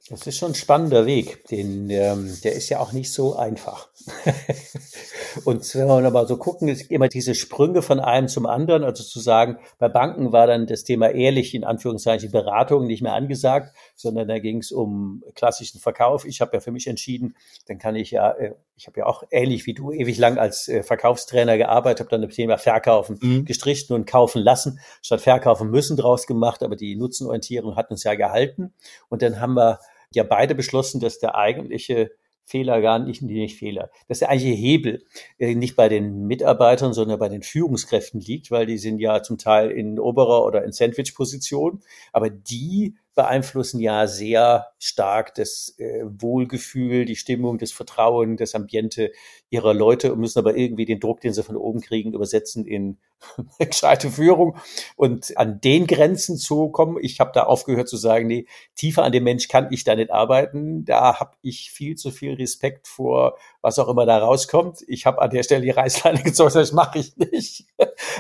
[0.10, 1.46] Das ist schon ein spannender Weg.
[1.48, 3.90] Den, ähm, der ist ja auch nicht so einfach.
[5.44, 8.86] und wenn wir mal so gucken, ist immer diese Sprünge von einem zum anderen.
[8.86, 13.14] Also zu sagen, bei Banken war dann das Thema ehrlich, in Anführungszeichen, Beratung nicht mehr
[13.14, 16.24] angesagt, sondern da ging es um klassischen Verkauf.
[16.24, 17.36] Ich habe ja für mich entschieden,
[17.68, 20.70] dann kann ich ja, äh, ich habe ja auch ähnlich wie du ewig lang als
[20.70, 23.44] äh, Verkaufstrainer gearbeitet, habe dann das Thema Verkaufen mhm.
[23.44, 28.16] gestrichen und kaufen lassen, statt Verkaufen müssen draus gemacht, aber die Nutzenorientierung hat uns ja
[28.16, 28.74] gehalten.
[29.10, 29.80] Und dann haben wir
[30.14, 32.12] ja beide beschlossen, dass der eigentliche
[32.46, 35.06] Fehler gar nicht, nicht Fehler, dass der eigentliche Hebel
[35.38, 39.38] äh, nicht bei den Mitarbeitern, sondern bei den Führungskräften liegt, weil die sind ja zum
[39.38, 41.82] Teil in oberer oder in Sandwich-Position,
[42.14, 49.12] aber die beeinflussen ja sehr stark das äh, Wohlgefühl, die Stimmung, das Vertrauen, das Ambiente
[49.50, 53.00] ihrer Leute und müssen aber irgendwie den Druck, den sie von oben kriegen, übersetzen in
[53.60, 54.58] gescheite Führung
[54.96, 56.98] und an den Grenzen zu kommen.
[57.02, 60.12] Ich habe da aufgehört zu sagen, nee, tiefer an dem Mensch kann ich da nicht
[60.12, 60.86] arbeiten.
[60.86, 64.84] Da habe ich viel zu viel Respekt vor, was auch immer da rauskommt.
[64.88, 67.66] Ich habe an der Stelle die Reißleine gezogen, das mache ich nicht.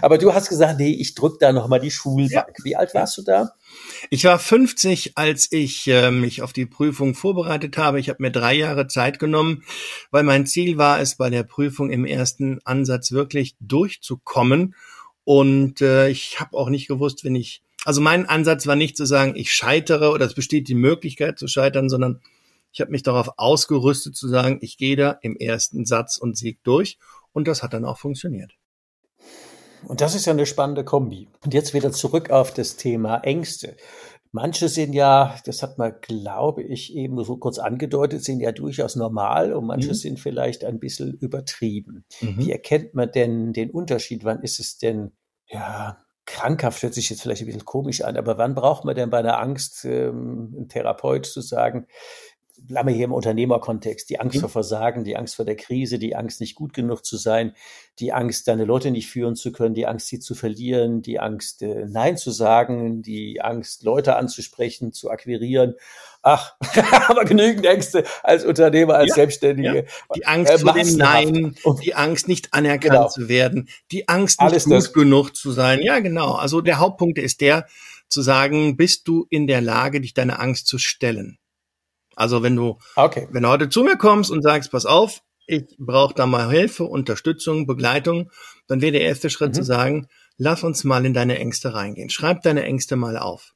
[0.01, 2.31] Aber du hast gesagt, nee, ich drück da nochmal die Schulbank.
[2.57, 2.63] Ja.
[2.63, 3.53] Wie alt warst du da?
[4.09, 7.99] Ich war 50, als ich äh, mich auf die Prüfung vorbereitet habe.
[7.99, 9.63] Ich habe mir drei Jahre Zeit genommen,
[10.11, 14.75] weil mein Ziel war es, bei der Prüfung im ersten Ansatz wirklich durchzukommen.
[15.23, 19.05] Und äh, ich habe auch nicht gewusst, wenn ich, also mein Ansatz war nicht zu
[19.05, 22.21] sagen, ich scheitere oder es besteht die Möglichkeit zu scheitern, sondern
[22.71, 26.63] ich habe mich darauf ausgerüstet zu sagen, ich gehe da im ersten Satz und Sieg
[26.63, 26.97] durch.
[27.33, 28.53] Und das hat dann auch funktioniert.
[29.85, 31.27] Und das ist ja eine spannende Kombi.
[31.43, 33.75] Und jetzt wieder zurück auf das Thema Ängste.
[34.31, 38.95] Manche sind ja, das hat man, glaube ich, eben so kurz angedeutet, sind ja durchaus
[38.95, 39.93] normal und manche mhm.
[39.95, 42.05] sind vielleicht ein bisschen übertrieben.
[42.21, 42.37] Mhm.
[42.37, 44.25] Wie erkennt man denn den Unterschied?
[44.25, 45.11] Wann ist es denn,
[45.47, 49.09] ja, krankhaft hört sich jetzt vielleicht ein bisschen komisch an, aber wann braucht man denn
[49.09, 51.87] bei einer Angst ähm, einen Therapeut zu sagen,
[52.59, 54.41] bleiben wir hier im Unternehmerkontext, die Angst mhm.
[54.41, 57.53] vor Versagen, die Angst vor der Krise, die Angst, nicht gut genug zu sein,
[57.99, 61.61] die Angst, deine Leute nicht führen zu können, die Angst, sie zu verlieren, die Angst,
[61.61, 65.75] äh, Nein zu sagen, die Angst, Leute anzusprechen, zu akquirieren.
[66.21, 66.55] Ach,
[67.07, 69.75] aber genügend Ängste als Unternehmer, als ja, Selbstständige.
[69.75, 70.15] Ja.
[70.15, 73.07] Die Angst äh, vor dem Nein, die Angst, nicht anerkannt genau.
[73.07, 74.93] zu werden, die Angst, nicht Alles gut das.
[74.93, 75.81] genug zu sein.
[75.81, 76.33] Ja, genau.
[76.33, 77.67] Also der Hauptpunkt ist der,
[78.09, 81.39] zu sagen, bist du in der Lage, dich deine Angst zu stellen?
[82.17, 83.27] Also wenn du, okay.
[83.31, 86.83] wenn du heute zu mir kommst und sagst, pass auf, ich brauche da mal Hilfe,
[86.83, 88.31] Unterstützung, Begleitung,
[88.67, 89.53] dann wäre der erste Schritt mhm.
[89.53, 92.09] zu sagen, lass uns mal in deine Ängste reingehen.
[92.09, 93.53] Schreib deine Ängste mal auf.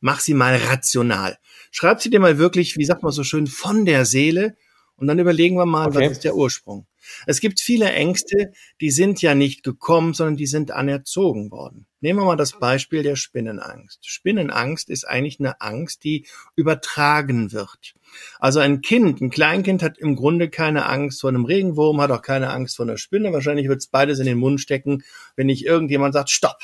[0.00, 1.36] Mach sie mal rational.
[1.70, 4.56] Schreib sie dir mal wirklich, wie sagt man so schön, von der Seele
[4.96, 6.06] und dann überlegen wir mal, okay.
[6.06, 6.86] was ist der Ursprung.
[7.26, 11.86] Es gibt viele Ängste, die sind ja nicht gekommen, sondern die sind anerzogen worden.
[12.00, 14.08] Nehmen wir mal das Beispiel der Spinnenangst.
[14.08, 17.94] Spinnenangst ist eigentlich eine Angst, die übertragen wird.
[18.38, 22.22] Also ein Kind, ein Kleinkind hat im Grunde keine Angst vor einem Regenwurm, hat auch
[22.22, 23.32] keine Angst vor einer Spinne.
[23.32, 25.02] Wahrscheinlich wird es beides in den Mund stecken,
[25.34, 26.58] wenn nicht irgendjemand sagt, stopp.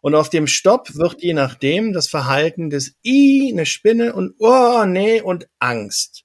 [0.00, 4.84] Und auf dem Stopp wird je nachdem das Verhalten des I, eine Spinne und oh,
[4.84, 6.24] nee und Angst.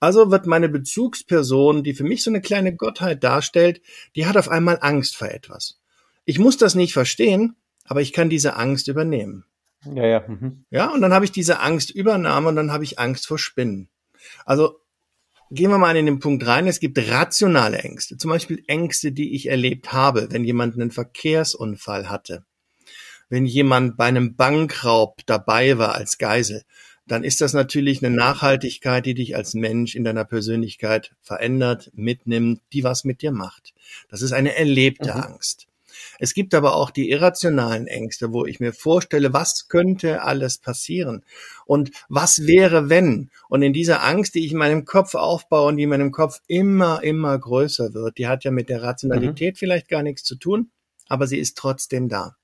[0.00, 3.80] Also wird meine Bezugsperson, die für mich so eine kleine Gottheit darstellt,
[4.16, 5.77] die hat auf einmal Angst vor etwas.
[6.28, 9.46] Ich muss das nicht verstehen, aber ich kann diese Angst übernehmen.
[9.94, 10.24] Ja, ja.
[10.28, 10.66] Mhm.
[10.68, 13.88] Ja, und dann habe ich diese Angstübernahme und dann habe ich Angst vor Spinnen.
[14.44, 14.78] Also
[15.50, 16.66] gehen wir mal in den Punkt rein.
[16.66, 22.10] Es gibt rationale Ängste, zum Beispiel Ängste, die ich erlebt habe, wenn jemand einen Verkehrsunfall
[22.10, 22.44] hatte,
[23.30, 26.62] wenn jemand bei einem Bankraub dabei war als Geisel
[27.06, 32.60] dann ist das natürlich eine Nachhaltigkeit, die dich als Mensch in deiner Persönlichkeit verändert, mitnimmt,
[32.74, 33.72] die was mit dir macht.
[34.10, 35.20] Das ist eine erlebte mhm.
[35.22, 35.67] Angst.
[36.18, 41.24] Es gibt aber auch die irrationalen Ängste, wo ich mir vorstelle, was könnte alles passieren
[41.66, 43.30] und was wäre, wenn.
[43.48, 46.40] Und in dieser Angst, die ich in meinem Kopf aufbaue und die in meinem Kopf
[46.46, 49.58] immer, immer größer wird, die hat ja mit der Rationalität mhm.
[49.58, 50.70] vielleicht gar nichts zu tun,
[51.08, 52.36] aber sie ist trotzdem da.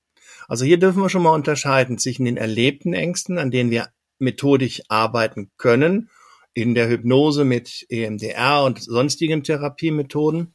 [0.47, 3.89] Also hier dürfen wir schon mal unterscheiden zwischen den erlebten Ängsten, an denen wir
[4.19, 6.09] methodisch arbeiten können,
[6.53, 10.53] in der Hypnose mit EMDR und sonstigen Therapiemethoden.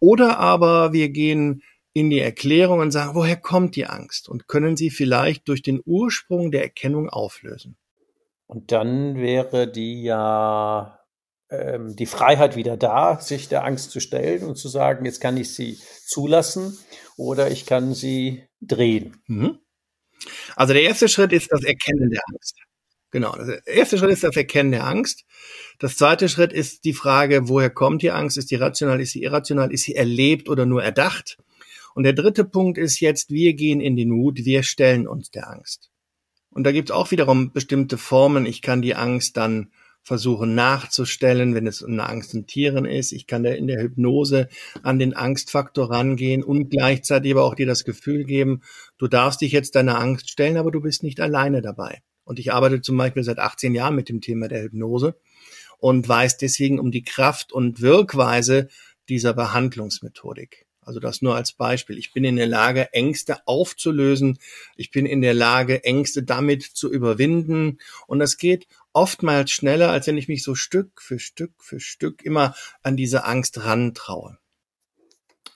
[0.00, 1.62] Oder aber wir gehen
[1.98, 4.28] in die Erklärung und sagen, woher kommt die Angst?
[4.28, 7.76] Und können sie vielleicht durch den Ursprung der Erkennung auflösen?
[8.46, 10.98] Und dann wäre die ja
[11.50, 15.36] ähm, die Freiheit wieder da, sich der Angst zu stellen und zu sagen, jetzt kann
[15.36, 16.78] ich sie zulassen
[17.16, 19.16] oder ich kann sie drehen.
[19.26, 19.58] Mhm.
[20.56, 22.56] Also der erste Schritt ist das Erkennen der Angst.
[23.10, 23.34] Genau.
[23.36, 25.24] Der erste Schritt ist das Erkennen der Angst.
[25.78, 28.36] Das zweite Schritt ist die Frage, woher kommt die Angst?
[28.36, 31.38] Ist die rational, ist sie irrational, ist sie erlebt oder nur erdacht?
[31.94, 35.50] Und der dritte Punkt ist jetzt, wir gehen in den Mut, wir stellen uns der
[35.50, 35.90] Angst.
[36.50, 38.46] Und da gibt es auch wiederum bestimmte Formen.
[38.46, 39.70] Ich kann die Angst dann
[40.02, 43.12] versuchen nachzustellen, wenn es eine Angst in Tieren ist.
[43.12, 44.48] Ich kann da in der Hypnose
[44.82, 48.62] an den Angstfaktor rangehen und gleichzeitig aber auch dir das Gefühl geben,
[48.96, 52.02] du darfst dich jetzt deiner Angst stellen, aber du bist nicht alleine dabei.
[52.24, 55.18] Und ich arbeite zum Beispiel seit 18 Jahren mit dem Thema der Hypnose
[55.78, 58.68] und weiß deswegen um die Kraft und Wirkweise
[59.08, 60.67] dieser Behandlungsmethodik.
[60.88, 61.98] Also das nur als Beispiel.
[61.98, 64.38] Ich bin in der Lage, Ängste aufzulösen.
[64.74, 67.78] Ich bin in der Lage, Ängste damit zu überwinden.
[68.06, 72.24] Und das geht oftmals schneller, als wenn ich mich so Stück für Stück für Stück
[72.24, 74.38] immer an diese Angst rantraue.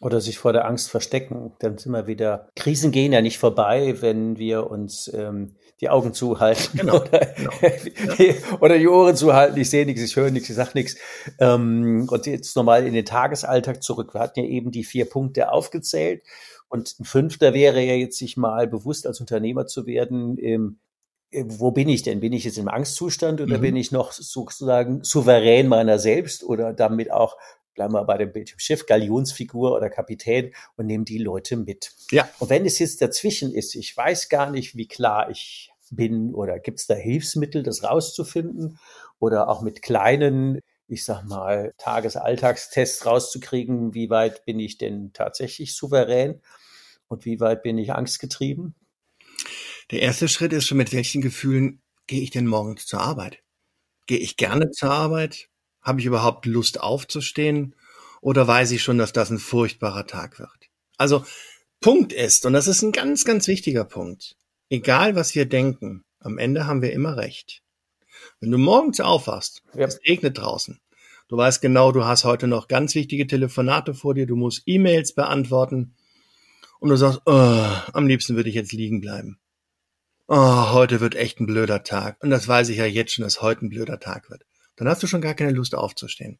[0.02, 1.54] Oder sich vor der Angst verstecken.
[1.60, 2.50] Dann sind wir wieder.
[2.54, 8.30] Krisen gehen ja nicht vorbei, wenn wir uns ähm, die Augen zuhalten genau, oder, genau.
[8.60, 9.58] oder die Ohren zuhalten.
[9.58, 10.96] Ich sehe nichts, ich höre nichts, ich sage nichts.
[11.40, 14.14] Ähm, und jetzt nochmal in den Tagesalltag zurück.
[14.14, 16.22] Wir hatten ja eben die vier Punkte aufgezählt.
[16.68, 20.78] Und ein fünfter wäre ja jetzt, sich mal bewusst als Unternehmer zu werden, ähm,
[21.32, 22.20] wo bin ich denn?
[22.20, 23.62] Bin ich jetzt im Angstzustand oder mhm.
[23.62, 27.36] bin ich noch sozusagen souverän meiner selbst oder damit auch
[27.74, 31.92] bleiben wir bei dem Bild Schiff, Galionsfigur oder Kapitän und nehmen die Leute mit.
[32.10, 32.28] Ja.
[32.38, 36.58] Und wenn es jetzt dazwischen ist, ich weiß gar nicht, wie klar ich bin oder
[36.58, 38.78] gibt es da Hilfsmittel, das rauszufinden
[39.18, 45.74] oder auch mit kleinen, ich sag mal, Tagesalltagstests rauszukriegen, wie weit bin ich denn tatsächlich
[45.74, 46.40] souverän
[47.08, 48.74] und wie weit bin ich angstgetrieben?
[49.90, 53.42] Der erste Schritt ist schon, mit welchen Gefühlen gehe ich denn morgens zur Arbeit?
[54.06, 55.48] Gehe ich gerne zur Arbeit?
[55.80, 57.74] Habe ich überhaupt Lust aufzustehen?
[58.20, 60.70] Oder weiß ich schon, dass das ein furchtbarer Tag wird?
[60.96, 61.24] Also,
[61.80, 64.36] Punkt ist, und das ist ein ganz, ganz wichtiger Punkt,
[64.72, 67.62] egal was wir denken, am Ende haben wir immer recht.
[68.40, 69.86] Wenn du morgens aufwachst, ja.
[69.86, 70.80] es regnet draußen,
[71.28, 75.14] du weißt genau, du hast heute noch ganz wichtige Telefonate vor dir, du musst E-Mails
[75.14, 75.94] beantworten
[76.80, 79.38] und du sagst, oh, am liebsten würde ich jetzt liegen bleiben.
[80.28, 82.16] Oh, heute wird echt ein blöder Tag.
[82.22, 84.44] Und das weiß ich ja jetzt schon, dass heute ein blöder Tag wird
[84.76, 86.38] dann hast du schon gar keine Lust aufzustehen.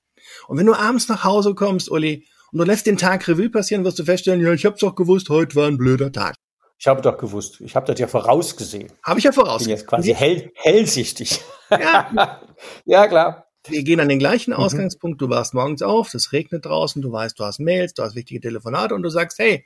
[0.49, 3.85] Und wenn du abends nach Hause kommst, Uli, und du lässt den Tag Revue passieren,
[3.85, 6.35] wirst du feststellen, ja, ich hab's doch gewusst, heute war ein blöder Tag.
[6.83, 7.61] Ich habe doch gewusst.
[7.61, 8.91] Ich habe das ja vorausgesehen.
[9.05, 9.77] Habe ich ja vorausgesehen.
[9.77, 11.41] Bin jetzt quasi hell, hellsichtig.
[11.71, 12.41] Ja.
[12.85, 13.47] ja, klar.
[13.69, 14.57] Wir gehen an den gleichen mhm.
[14.57, 15.23] Ausgangspunkt.
[15.23, 18.41] Du warst morgens auf, es regnet draußen, du weißt, du hast Mails, du hast wichtige
[18.41, 19.65] Telefonate und du sagst, hey,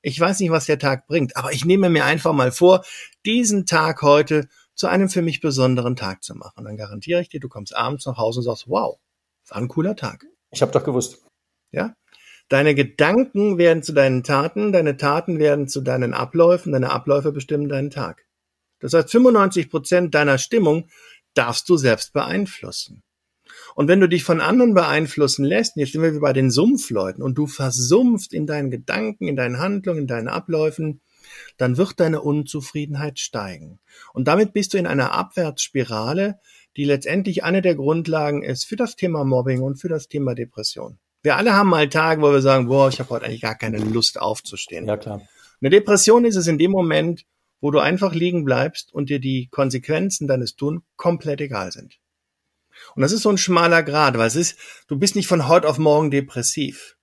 [0.00, 2.82] ich weiß nicht, was der Tag bringt, aber ich nehme mir einfach mal vor,
[3.26, 6.64] diesen Tag heute zu einem für mich besonderen Tag zu machen.
[6.64, 8.98] Dann garantiere ich dir, du kommst abends nach Hause und sagst, wow,
[9.48, 10.24] war ein cooler Tag.
[10.52, 11.22] Ich habe doch gewusst.
[11.70, 11.94] Ja?
[12.48, 17.68] Deine Gedanken werden zu deinen Taten, deine Taten werden zu deinen Abläufen, deine Abläufe bestimmen
[17.68, 18.24] deinen Tag.
[18.78, 20.88] Das heißt, 95 Prozent deiner Stimmung
[21.34, 23.02] darfst du selbst beeinflussen.
[23.74, 27.22] Und wenn du dich von anderen beeinflussen lässt, jetzt sind wir wie bei den Sumpfleuten,
[27.22, 31.00] und du versumpfst in deinen Gedanken, in deinen Handlungen, in deinen Abläufen,
[31.56, 33.80] dann wird deine Unzufriedenheit steigen.
[34.12, 36.38] Und damit bist du in einer Abwärtsspirale,
[36.76, 40.98] die letztendlich eine der Grundlagen ist für das Thema Mobbing und für das Thema Depression.
[41.26, 43.78] Wir alle haben mal Tage, wo wir sagen, boah, ich habe heute eigentlich gar keine
[43.78, 44.86] Lust aufzustehen.
[44.86, 45.22] Ja, klar.
[45.60, 47.24] Eine Depression ist es in dem Moment,
[47.60, 51.98] wo du einfach liegen bleibst und dir die Konsequenzen deines Tun komplett egal sind.
[52.94, 55.68] Und das ist so ein schmaler Grad, weil es ist, du bist nicht von heute
[55.68, 56.96] auf morgen depressiv.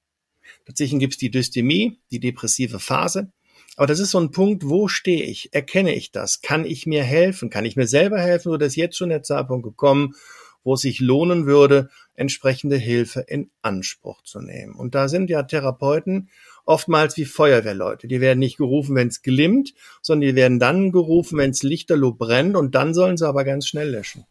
[0.66, 3.30] Tatsächlich gibt es die Dystemie, die depressive Phase.
[3.76, 5.54] Aber das ist so ein Punkt, wo stehe ich?
[5.54, 6.40] Erkenne ich das?
[6.40, 7.50] Kann ich mir helfen?
[7.50, 8.54] Kann ich mir selber helfen?
[8.54, 10.16] Oder ist jetzt schon der Zeitpunkt gekommen,
[10.64, 14.76] wo es sich lohnen würde, entsprechende Hilfe in Anspruch zu nehmen?
[14.76, 16.30] Und da sind ja Therapeuten
[16.66, 18.08] oftmals wie Feuerwehrleute.
[18.08, 22.14] Die werden nicht gerufen, wenn es glimmt, sondern die werden dann gerufen, wenn es lichterloh
[22.14, 24.26] brennt und dann sollen sie aber ganz schnell löschen.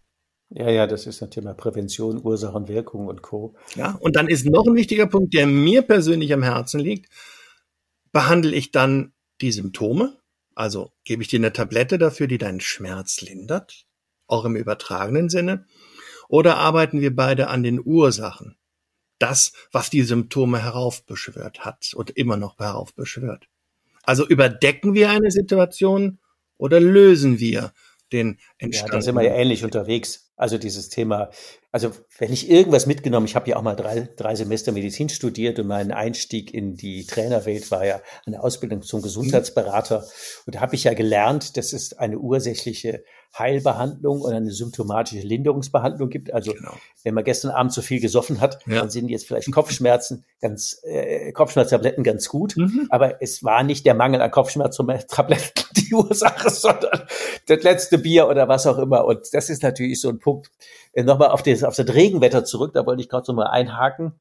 [0.54, 3.54] Ja, ja, das ist ein Thema Prävention, Ursachen, Wirkung und Co.
[3.74, 7.10] Ja, und dann ist noch ein wichtiger Punkt, der mir persönlich am Herzen liegt.
[8.12, 10.18] Behandle ich dann die Symptome?
[10.54, 13.86] Also gebe ich dir eine Tablette dafür, die deinen Schmerz lindert?
[14.26, 15.64] Auch im übertragenen Sinne?
[16.28, 18.56] Oder arbeiten wir beide an den Ursachen?
[19.18, 23.48] Das, was die Symptome heraufbeschwört hat und immer noch heraufbeschwört.
[24.02, 26.18] Also überdecken wir eine Situation
[26.56, 27.72] oder lösen wir
[28.12, 28.92] den entstandenen?
[28.92, 30.31] Ja, da sind wir ja ähnlich unterwegs.
[30.42, 31.30] Also dieses Thema,
[31.70, 35.60] also wenn ich irgendwas mitgenommen, ich habe ja auch mal drei, drei Semester Medizin studiert
[35.60, 40.04] und mein Einstieg in die Trainerwelt war ja eine Ausbildung zum Gesundheitsberater.
[40.44, 43.04] Und da habe ich ja gelernt, dass es eine ursächliche
[43.38, 46.34] Heilbehandlung und eine symptomatische Linderungsbehandlung gibt.
[46.34, 46.72] Also genau.
[47.04, 48.80] wenn man gestern Abend zu viel gesoffen hat, ja.
[48.80, 52.88] dann sind jetzt vielleicht Kopfschmerzen ganz äh, Kopfschmerztabletten ganz gut, mhm.
[52.90, 57.06] aber es war nicht der Mangel an Kopfschmerztabletten die Ursache, sondern
[57.46, 59.04] das letzte Bier oder was auch immer.
[59.06, 60.31] Und das ist natürlich so ein Punkt.
[60.92, 64.12] Äh, Nochmal auf das, auf das Regenwetter zurück, da wollte ich gerade so mal einhaken.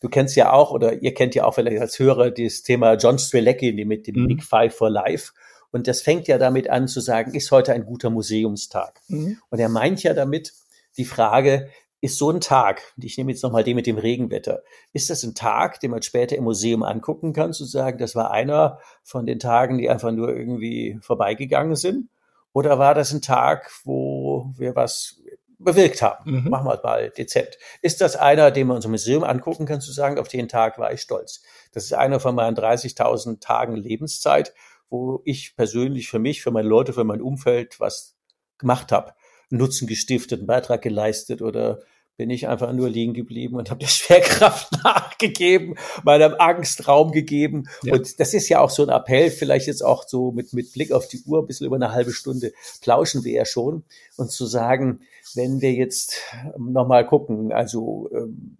[0.00, 3.18] Du kennst ja auch, oder ihr kennt ja auch vielleicht als Hörer das Thema John
[3.18, 4.28] Strelecki mit dem mhm.
[4.28, 5.32] Big Five for Life.
[5.70, 9.00] Und das fängt ja damit an zu sagen, ist heute ein guter Museumstag?
[9.08, 9.38] Mhm.
[9.50, 10.52] Und er meint ja damit
[10.96, 11.68] die Frage,
[12.00, 15.34] ist so ein Tag, ich nehme jetzt nochmal den mit dem Regenwetter, ist das ein
[15.34, 19.38] Tag, den man später im Museum angucken kann, zu sagen, das war einer von den
[19.38, 22.08] Tagen, die einfach nur irgendwie vorbeigegangen sind?
[22.52, 25.20] Oder war das ein Tag, wo wir was
[25.58, 26.42] bewirkt haben?
[26.42, 26.50] Mhm.
[26.50, 27.58] Machen wir mal dezent.
[27.82, 30.78] Ist das einer, den man uns im Museum angucken kann, zu sagen, auf den Tag
[30.78, 31.42] war ich stolz?
[31.72, 34.54] Das ist einer von meinen 30.000 Tagen Lebenszeit,
[34.88, 38.16] wo ich persönlich für mich, für meine Leute, für mein Umfeld was
[38.58, 39.14] gemacht habe,
[39.50, 41.80] Nutzen gestiftet, einen Beitrag geleistet oder
[42.16, 47.68] bin ich einfach nur liegen geblieben und habe der Schwerkraft nachgegeben, meiner Angst Raum gegeben.
[47.82, 47.94] Ja.
[47.94, 50.92] Und das ist ja auch so ein Appell, vielleicht jetzt auch so mit, mit Blick
[50.92, 53.84] auf die Uhr, ein bisschen über eine halbe Stunde plauschen wir ja schon.
[54.16, 55.00] Und zu sagen,
[55.34, 56.22] wenn wir jetzt
[56.56, 58.56] nochmal gucken, also ähm,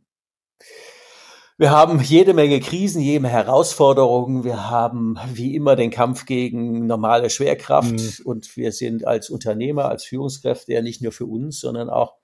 [1.58, 4.44] wir haben jede Menge Krisen, jede Menge Herausforderungen.
[4.44, 8.12] Wir haben wie immer den Kampf gegen normale Schwerkraft mhm.
[8.24, 12.16] und wir sind als Unternehmer, als Führungskräfte ja nicht nur für uns, sondern auch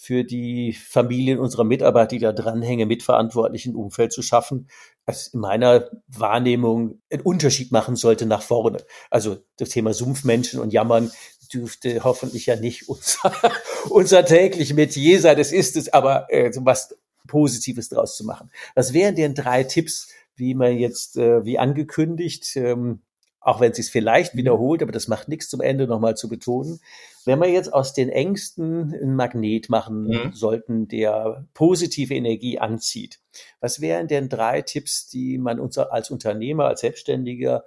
[0.00, 4.68] für die Familien unserer Mitarbeiter, die da dranhängen, mitverantwortlich ein Umfeld zu schaffen,
[5.06, 8.78] was in meiner Wahrnehmung einen Unterschied machen sollte nach vorne.
[9.10, 11.10] Also das Thema Sumpfmenschen und Jammern
[11.52, 13.32] dürfte hoffentlich ja nicht unser,
[13.90, 15.36] unser täglich Metier sein.
[15.36, 18.52] Das ist es, aber äh, was Positives draus zu machen.
[18.76, 23.02] Was wären denn drei Tipps, wie man jetzt, äh, wie angekündigt, ähm,
[23.40, 24.38] auch wenn es sich vielleicht mhm.
[24.38, 26.80] wiederholt, aber das macht nichts zum Ende nochmal zu betonen.
[27.28, 30.32] Wenn wir jetzt aus den Ängsten ein Magnet machen mhm.
[30.32, 33.20] sollten, der positive Energie anzieht,
[33.60, 37.64] was wären denn drei Tipps, die man uns als Unternehmer, als Selbstständiger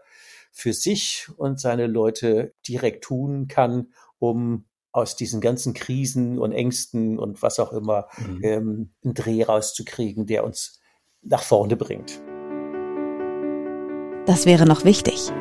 [0.52, 7.20] für sich und seine Leute direkt tun kann, um aus diesen ganzen Krisen und Ängsten
[7.20, 8.40] und was auch immer mhm.
[8.44, 10.82] ähm, einen Dreh rauszukriegen, der uns
[11.22, 12.20] nach vorne bringt.
[14.26, 15.32] Das wäre noch wichtig.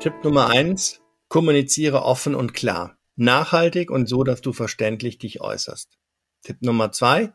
[0.00, 2.96] Tipp Nummer eins, kommuniziere offen und klar.
[3.16, 5.96] Nachhaltig und so, dass du verständlich dich äußerst.
[6.42, 7.32] Tipp Nummer zwei,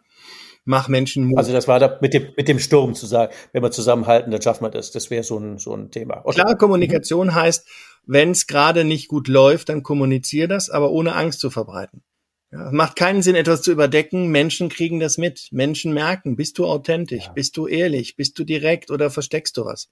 [0.64, 1.38] mach Menschen Mut.
[1.38, 4.42] Also das war da mit dem, mit dem Sturm zu sagen, wenn wir zusammenhalten, dann
[4.42, 4.92] schaffen wir das.
[4.92, 6.22] Das wäre so ein, so ein Thema.
[6.24, 6.42] Okay.
[6.42, 7.68] Klar, Kommunikation heißt,
[8.06, 12.04] wenn es gerade nicht gut läuft, dann kommuniziere das, aber ohne Angst zu verbreiten.
[12.52, 14.28] Ja, macht keinen Sinn, etwas zu überdecken.
[14.28, 15.48] Menschen kriegen das mit.
[15.52, 17.32] Menschen merken, bist du authentisch, ja.
[17.32, 19.90] bist du ehrlich, bist du direkt oder versteckst du was?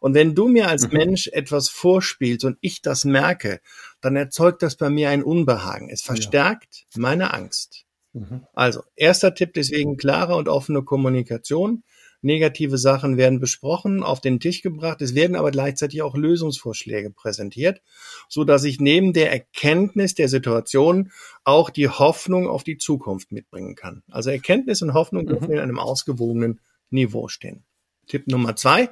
[0.00, 0.96] Und wenn du mir als mhm.
[0.96, 3.60] Mensch etwas vorspielst und ich das merke,
[4.00, 5.90] dann erzeugt das bei mir ein Unbehagen.
[5.90, 7.00] Es verstärkt ja.
[7.00, 7.84] meine Angst.
[8.14, 8.46] Mhm.
[8.54, 11.84] Also, erster Tipp deswegen klare und offene Kommunikation.
[12.20, 15.00] Negative Sachen werden besprochen, auf den Tisch gebracht.
[15.00, 17.80] Es werden aber gleichzeitig auch Lösungsvorschläge präsentiert,
[18.28, 21.12] so dass ich neben der Erkenntnis der Situation
[21.44, 24.02] auch die Hoffnung auf die Zukunft mitbringen kann.
[24.10, 25.54] Also Erkenntnis und Hoffnung dürfen mhm.
[25.54, 26.60] in einem ausgewogenen
[26.90, 27.64] Niveau stehen.
[28.06, 28.90] Tipp Nummer zwei.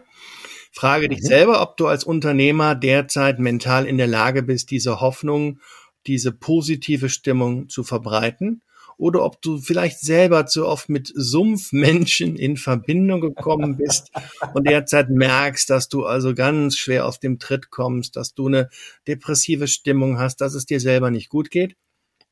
[0.72, 1.26] Frage dich mhm.
[1.26, 5.60] selber, ob du als Unternehmer derzeit mental in der Lage bist, diese Hoffnung,
[6.06, 8.62] diese positive Stimmung zu verbreiten
[8.98, 14.10] oder ob du vielleicht selber zu oft mit Sumpfmenschen in Verbindung gekommen bist
[14.54, 18.68] und derzeit merkst, dass du also ganz schwer auf dem Tritt kommst, dass du eine
[19.06, 21.76] depressive Stimmung hast, dass es dir selber nicht gut geht.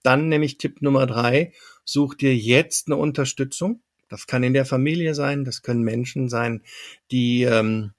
[0.02, 1.52] Dann nämlich Tipp Nummer drei,
[1.84, 3.80] such dir jetzt eine Unterstützung.
[4.08, 6.62] Das kann in der Familie sein, das können Menschen sein,
[7.10, 7.92] die ähm,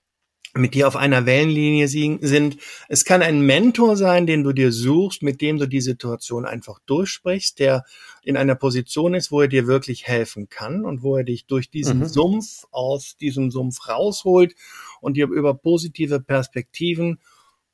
[0.57, 2.57] mit dir auf einer Wellenlinie sind.
[2.87, 6.79] Es kann ein Mentor sein, den du dir suchst, mit dem du die Situation einfach
[6.85, 7.83] durchsprichst, der
[8.23, 11.69] in einer Position ist, wo er dir wirklich helfen kann und wo er dich durch
[11.69, 12.07] diesen mhm.
[12.07, 14.55] Sumpf aus diesem Sumpf rausholt
[15.01, 17.19] und dir über positive Perspektiven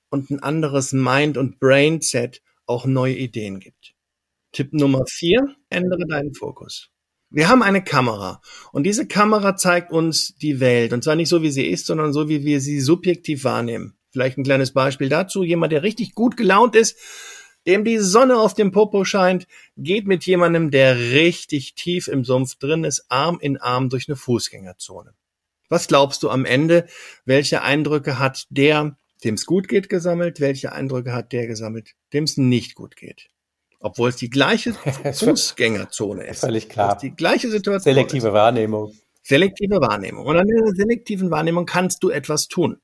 [0.09, 3.95] und ein anderes Mind- und Brainset auch neue Ideen gibt.
[4.51, 6.90] Tipp Nummer vier, ändere deinen Fokus.
[7.33, 8.41] Wir haben eine Kamera
[8.73, 12.11] und diese Kamera zeigt uns die Welt und zwar nicht so, wie sie ist, sondern
[12.11, 13.95] so, wie wir sie subjektiv wahrnehmen.
[14.11, 15.43] Vielleicht ein kleines Beispiel dazu.
[15.43, 16.97] Jemand, der richtig gut gelaunt ist,
[17.65, 22.55] dem die Sonne auf dem Popo scheint, geht mit jemandem, der richtig tief im Sumpf
[22.55, 25.13] drin ist, Arm in Arm durch eine Fußgängerzone.
[25.69, 26.85] Was glaubst du am Ende?
[27.23, 30.41] Welche Eindrücke hat der, dem es gut geht, gesammelt?
[30.41, 33.29] Welche Eindrücke hat der gesammelt, dem es nicht gut geht?
[33.81, 34.73] Obwohl es die gleiche
[35.13, 36.41] Fußgängerzone ist.
[36.41, 36.97] Völlig klar.
[36.97, 37.93] Die gleiche Situation.
[37.93, 38.33] Selektive ist.
[38.33, 38.93] Wahrnehmung.
[39.23, 40.25] Selektive Wahrnehmung.
[40.25, 42.77] Und an der selektiven Wahrnehmung kannst du etwas tun.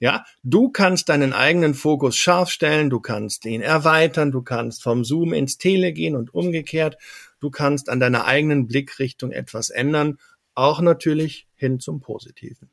[0.00, 5.04] Ja, du kannst deinen eigenen Fokus scharf stellen, du kannst ihn erweitern, du kannst vom
[5.04, 6.98] Zoom ins Tele gehen und umgekehrt.
[7.40, 10.18] Du kannst an deiner eigenen Blickrichtung etwas ändern,
[10.54, 12.70] auch natürlich hin zum Positiven.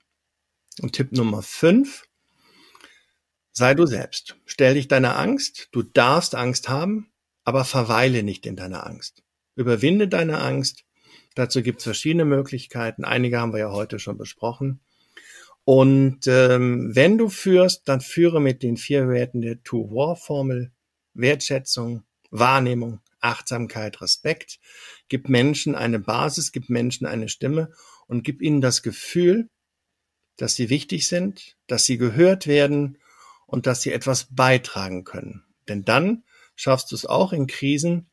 [0.82, 2.05] Und Tipp Nummer fünf:
[3.51, 4.38] Sei du selbst.
[4.45, 5.70] Stell dich deiner Angst.
[5.72, 7.11] Du darfst Angst haben
[7.44, 9.24] aber verweile nicht in deiner Angst.
[9.56, 10.86] Überwinde deine Angst.
[11.36, 13.04] Dazu gibt es verschiedene Möglichkeiten.
[13.04, 14.82] Einige haben wir ja heute schon besprochen.
[15.64, 20.72] Und ähm, wenn du führst, dann führe mit den vier Werten der Two-War-Formel
[21.14, 24.60] Wertschätzung, Wahrnehmung, Achtsamkeit, Respekt.
[25.10, 27.72] Gib Menschen eine Basis, gib Menschen eine Stimme
[28.08, 29.50] und gib ihnen das Gefühl,
[30.38, 32.98] dass sie wichtig sind, dass sie gehört werden
[33.46, 35.44] und dass sie etwas beitragen können.
[35.68, 36.24] Denn dann
[36.56, 38.10] schaffst du es auch in Krisen,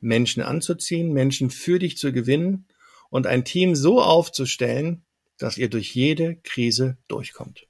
[0.00, 2.68] Menschen anzuziehen, Menschen für dich zu gewinnen
[3.10, 5.04] und ein Team so aufzustellen,
[5.38, 7.66] dass ihr durch jede Krise durchkommt.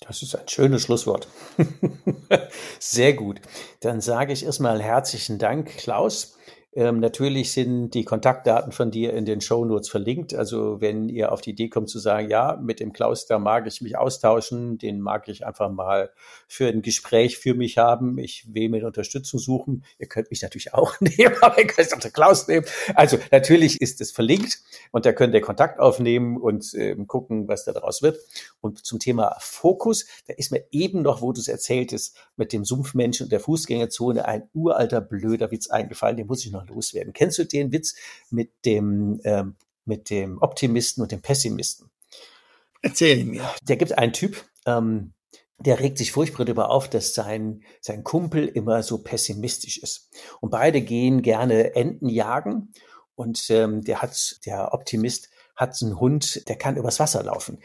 [0.00, 1.28] Das ist ein schönes Schlusswort.
[2.78, 3.40] Sehr gut.
[3.80, 6.38] Dann sage ich erstmal herzlichen Dank, Klaus.
[6.72, 10.34] Ähm, natürlich sind die Kontaktdaten von dir in den Show Notes verlinkt.
[10.34, 13.66] Also wenn ihr auf die Idee kommt zu sagen, ja, mit dem Klaus, da mag
[13.66, 16.12] ich mich austauschen, den mag ich einfach mal
[16.46, 18.18] für ein Gespräch für mich haben.
[18.18, 19.84] Ich will mir Unterstützung suchen.
[19.98, 22.64] Ihr könnt mich natürlich auch nehmen, aber ihr könnt auch den Klaus nehmen.
[22.94, 24.60] Also natürlich ist es verlinkt
[24.92, 28.20] und da könnt ihr Kontakt aufnehmen und äh, gucken, was da daraus wird.
[28.60, 32.64] Und zum Thema Fokus, da ist mir eben noch, wo du es erzähltest, mit dem
[32.64, 36.16] Sumpfmenschen und der Fußgängerzone ein uralter blöder Witz eingefallen.
[36.16, 37.12] Den muss ich noch noch loswerden.
[37.12, 37.94] Kennst du den Witz
[38.30, 41.90] mit dem, ähm, mit dem Optimisten und dem Pessimisten?
[42.82, 43.48] Erzähl mir.
[43.62, 45.12] Der gibt einen Typ, ähm,
[45.58, 50.08] der regt sich furchtbar darüber auf, dass sein, sein Kumpel immer so pessimistisch ist.
[50.40, 52.72] Und beide gehen gerne Enten jagen.
[53.14, 57.58] Und ähm, der hat, der Optimist hat einen Hund, der kann übers Wasser laufen.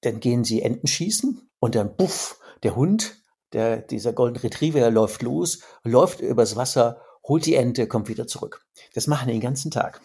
[0.00, 3.16] Dann gehen sie Enten schießen und dann buff, der Hund,
[3.52, 8.64] der, dieser Golden Retriever läuft los, läuft übers Wasser holt die Ente, kommt wieder zurück.
[8.94, 10.00] Das machen die den ganzen Tag.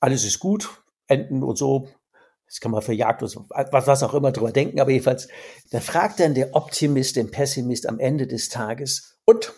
[0.00, 1.88] Alles ist gut, Enten und so.
[2.46, 5.28] Das kann man für Jagd und so, was, was auch immer drüber denken, aber jedenfalls,
[5.70, 9.52] da fragt dann der Optimist den Pessimist am Ende des Tages, und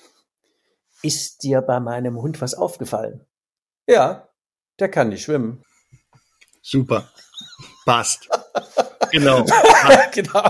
[1.03, 3.27] ist dir bei meinem Hund was aufgefallen?
[3.87, 4.29] Ja,
[4.79, 5.63] der kann nicht schwimmen.
[6.63, 7.11] Super.
[7.85, 8.29] Passt.
[9.15, 9.45] Genau.
[10.13, 10.43] genau.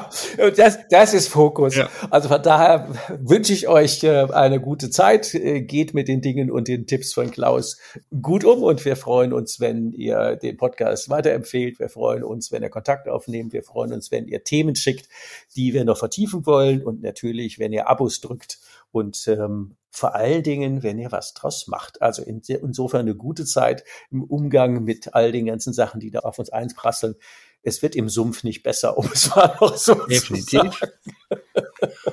[0.56, 1.76] Das, das ist Fokus.
[1.76, 1.90] Ja.
[2.08, 2.88] Also von daher
[3.20, 5.34] wünsche ich euch äh, eine gute Zeit.
[5.34, 7.78] Äh, geht mit den Dingen und den Tipps von Klaus
[8.22, 11.78] gut um und wir freuen uns, wenn ihr den Podcast weiterempfehlt.
[11.78, 13.52] Wir freuen uns, wenn ihr Kontakt aufnehmt.
[13.52, 15.10] Wir freuen uns, wenn ihr Themen schickt,
[15.56, 18.60] die wir noch vertiefen wollen und natürlich, wenn ihr Abos drückt
[18.92, 22.00] und ähm, vor allen Dingen, wenn ihr was draus macht.
[22.00, 26.20] Also in, insofern eine gute Zeit im Umgang mit all den ganzen Sachen, die da
[26.20, 27.16] auf uns einprasseln
[27.64, 30.46] es wird im Sumpf nicht besser, um es mal noch so Definitiv.
[30.46, 30.70] zu sagen.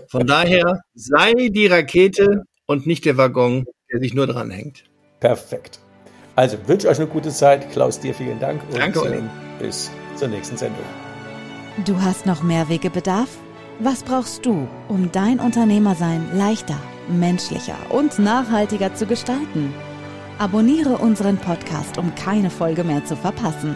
[0.07, 4.85] Von daher sei die Rakete und nicht der Waggon, der sich nur dran hängt.
[5.19, 5.79] Perfekt.
[6.35, 7.69] Also wünsche euch eine gute Zeit.
[7.71, 8.61] Klaus, dir vielen Dank.
[8.71, 9.21] Und, Danke, Olli.
[9.59, 10.85] bis zur nächsten Sendung.
[11.85, 13.29] Du hast noch mehr Wegebedarf?
[13.79, 16.79] Was brauchst du, um dein Unternehmersein leichter,
[17.09, 19.73] menschlicher und nachhaltiger zu gestalten?
[20.37, 23.75] Abonniere unseren Podcast, um keine Folge mehr zu verpassen.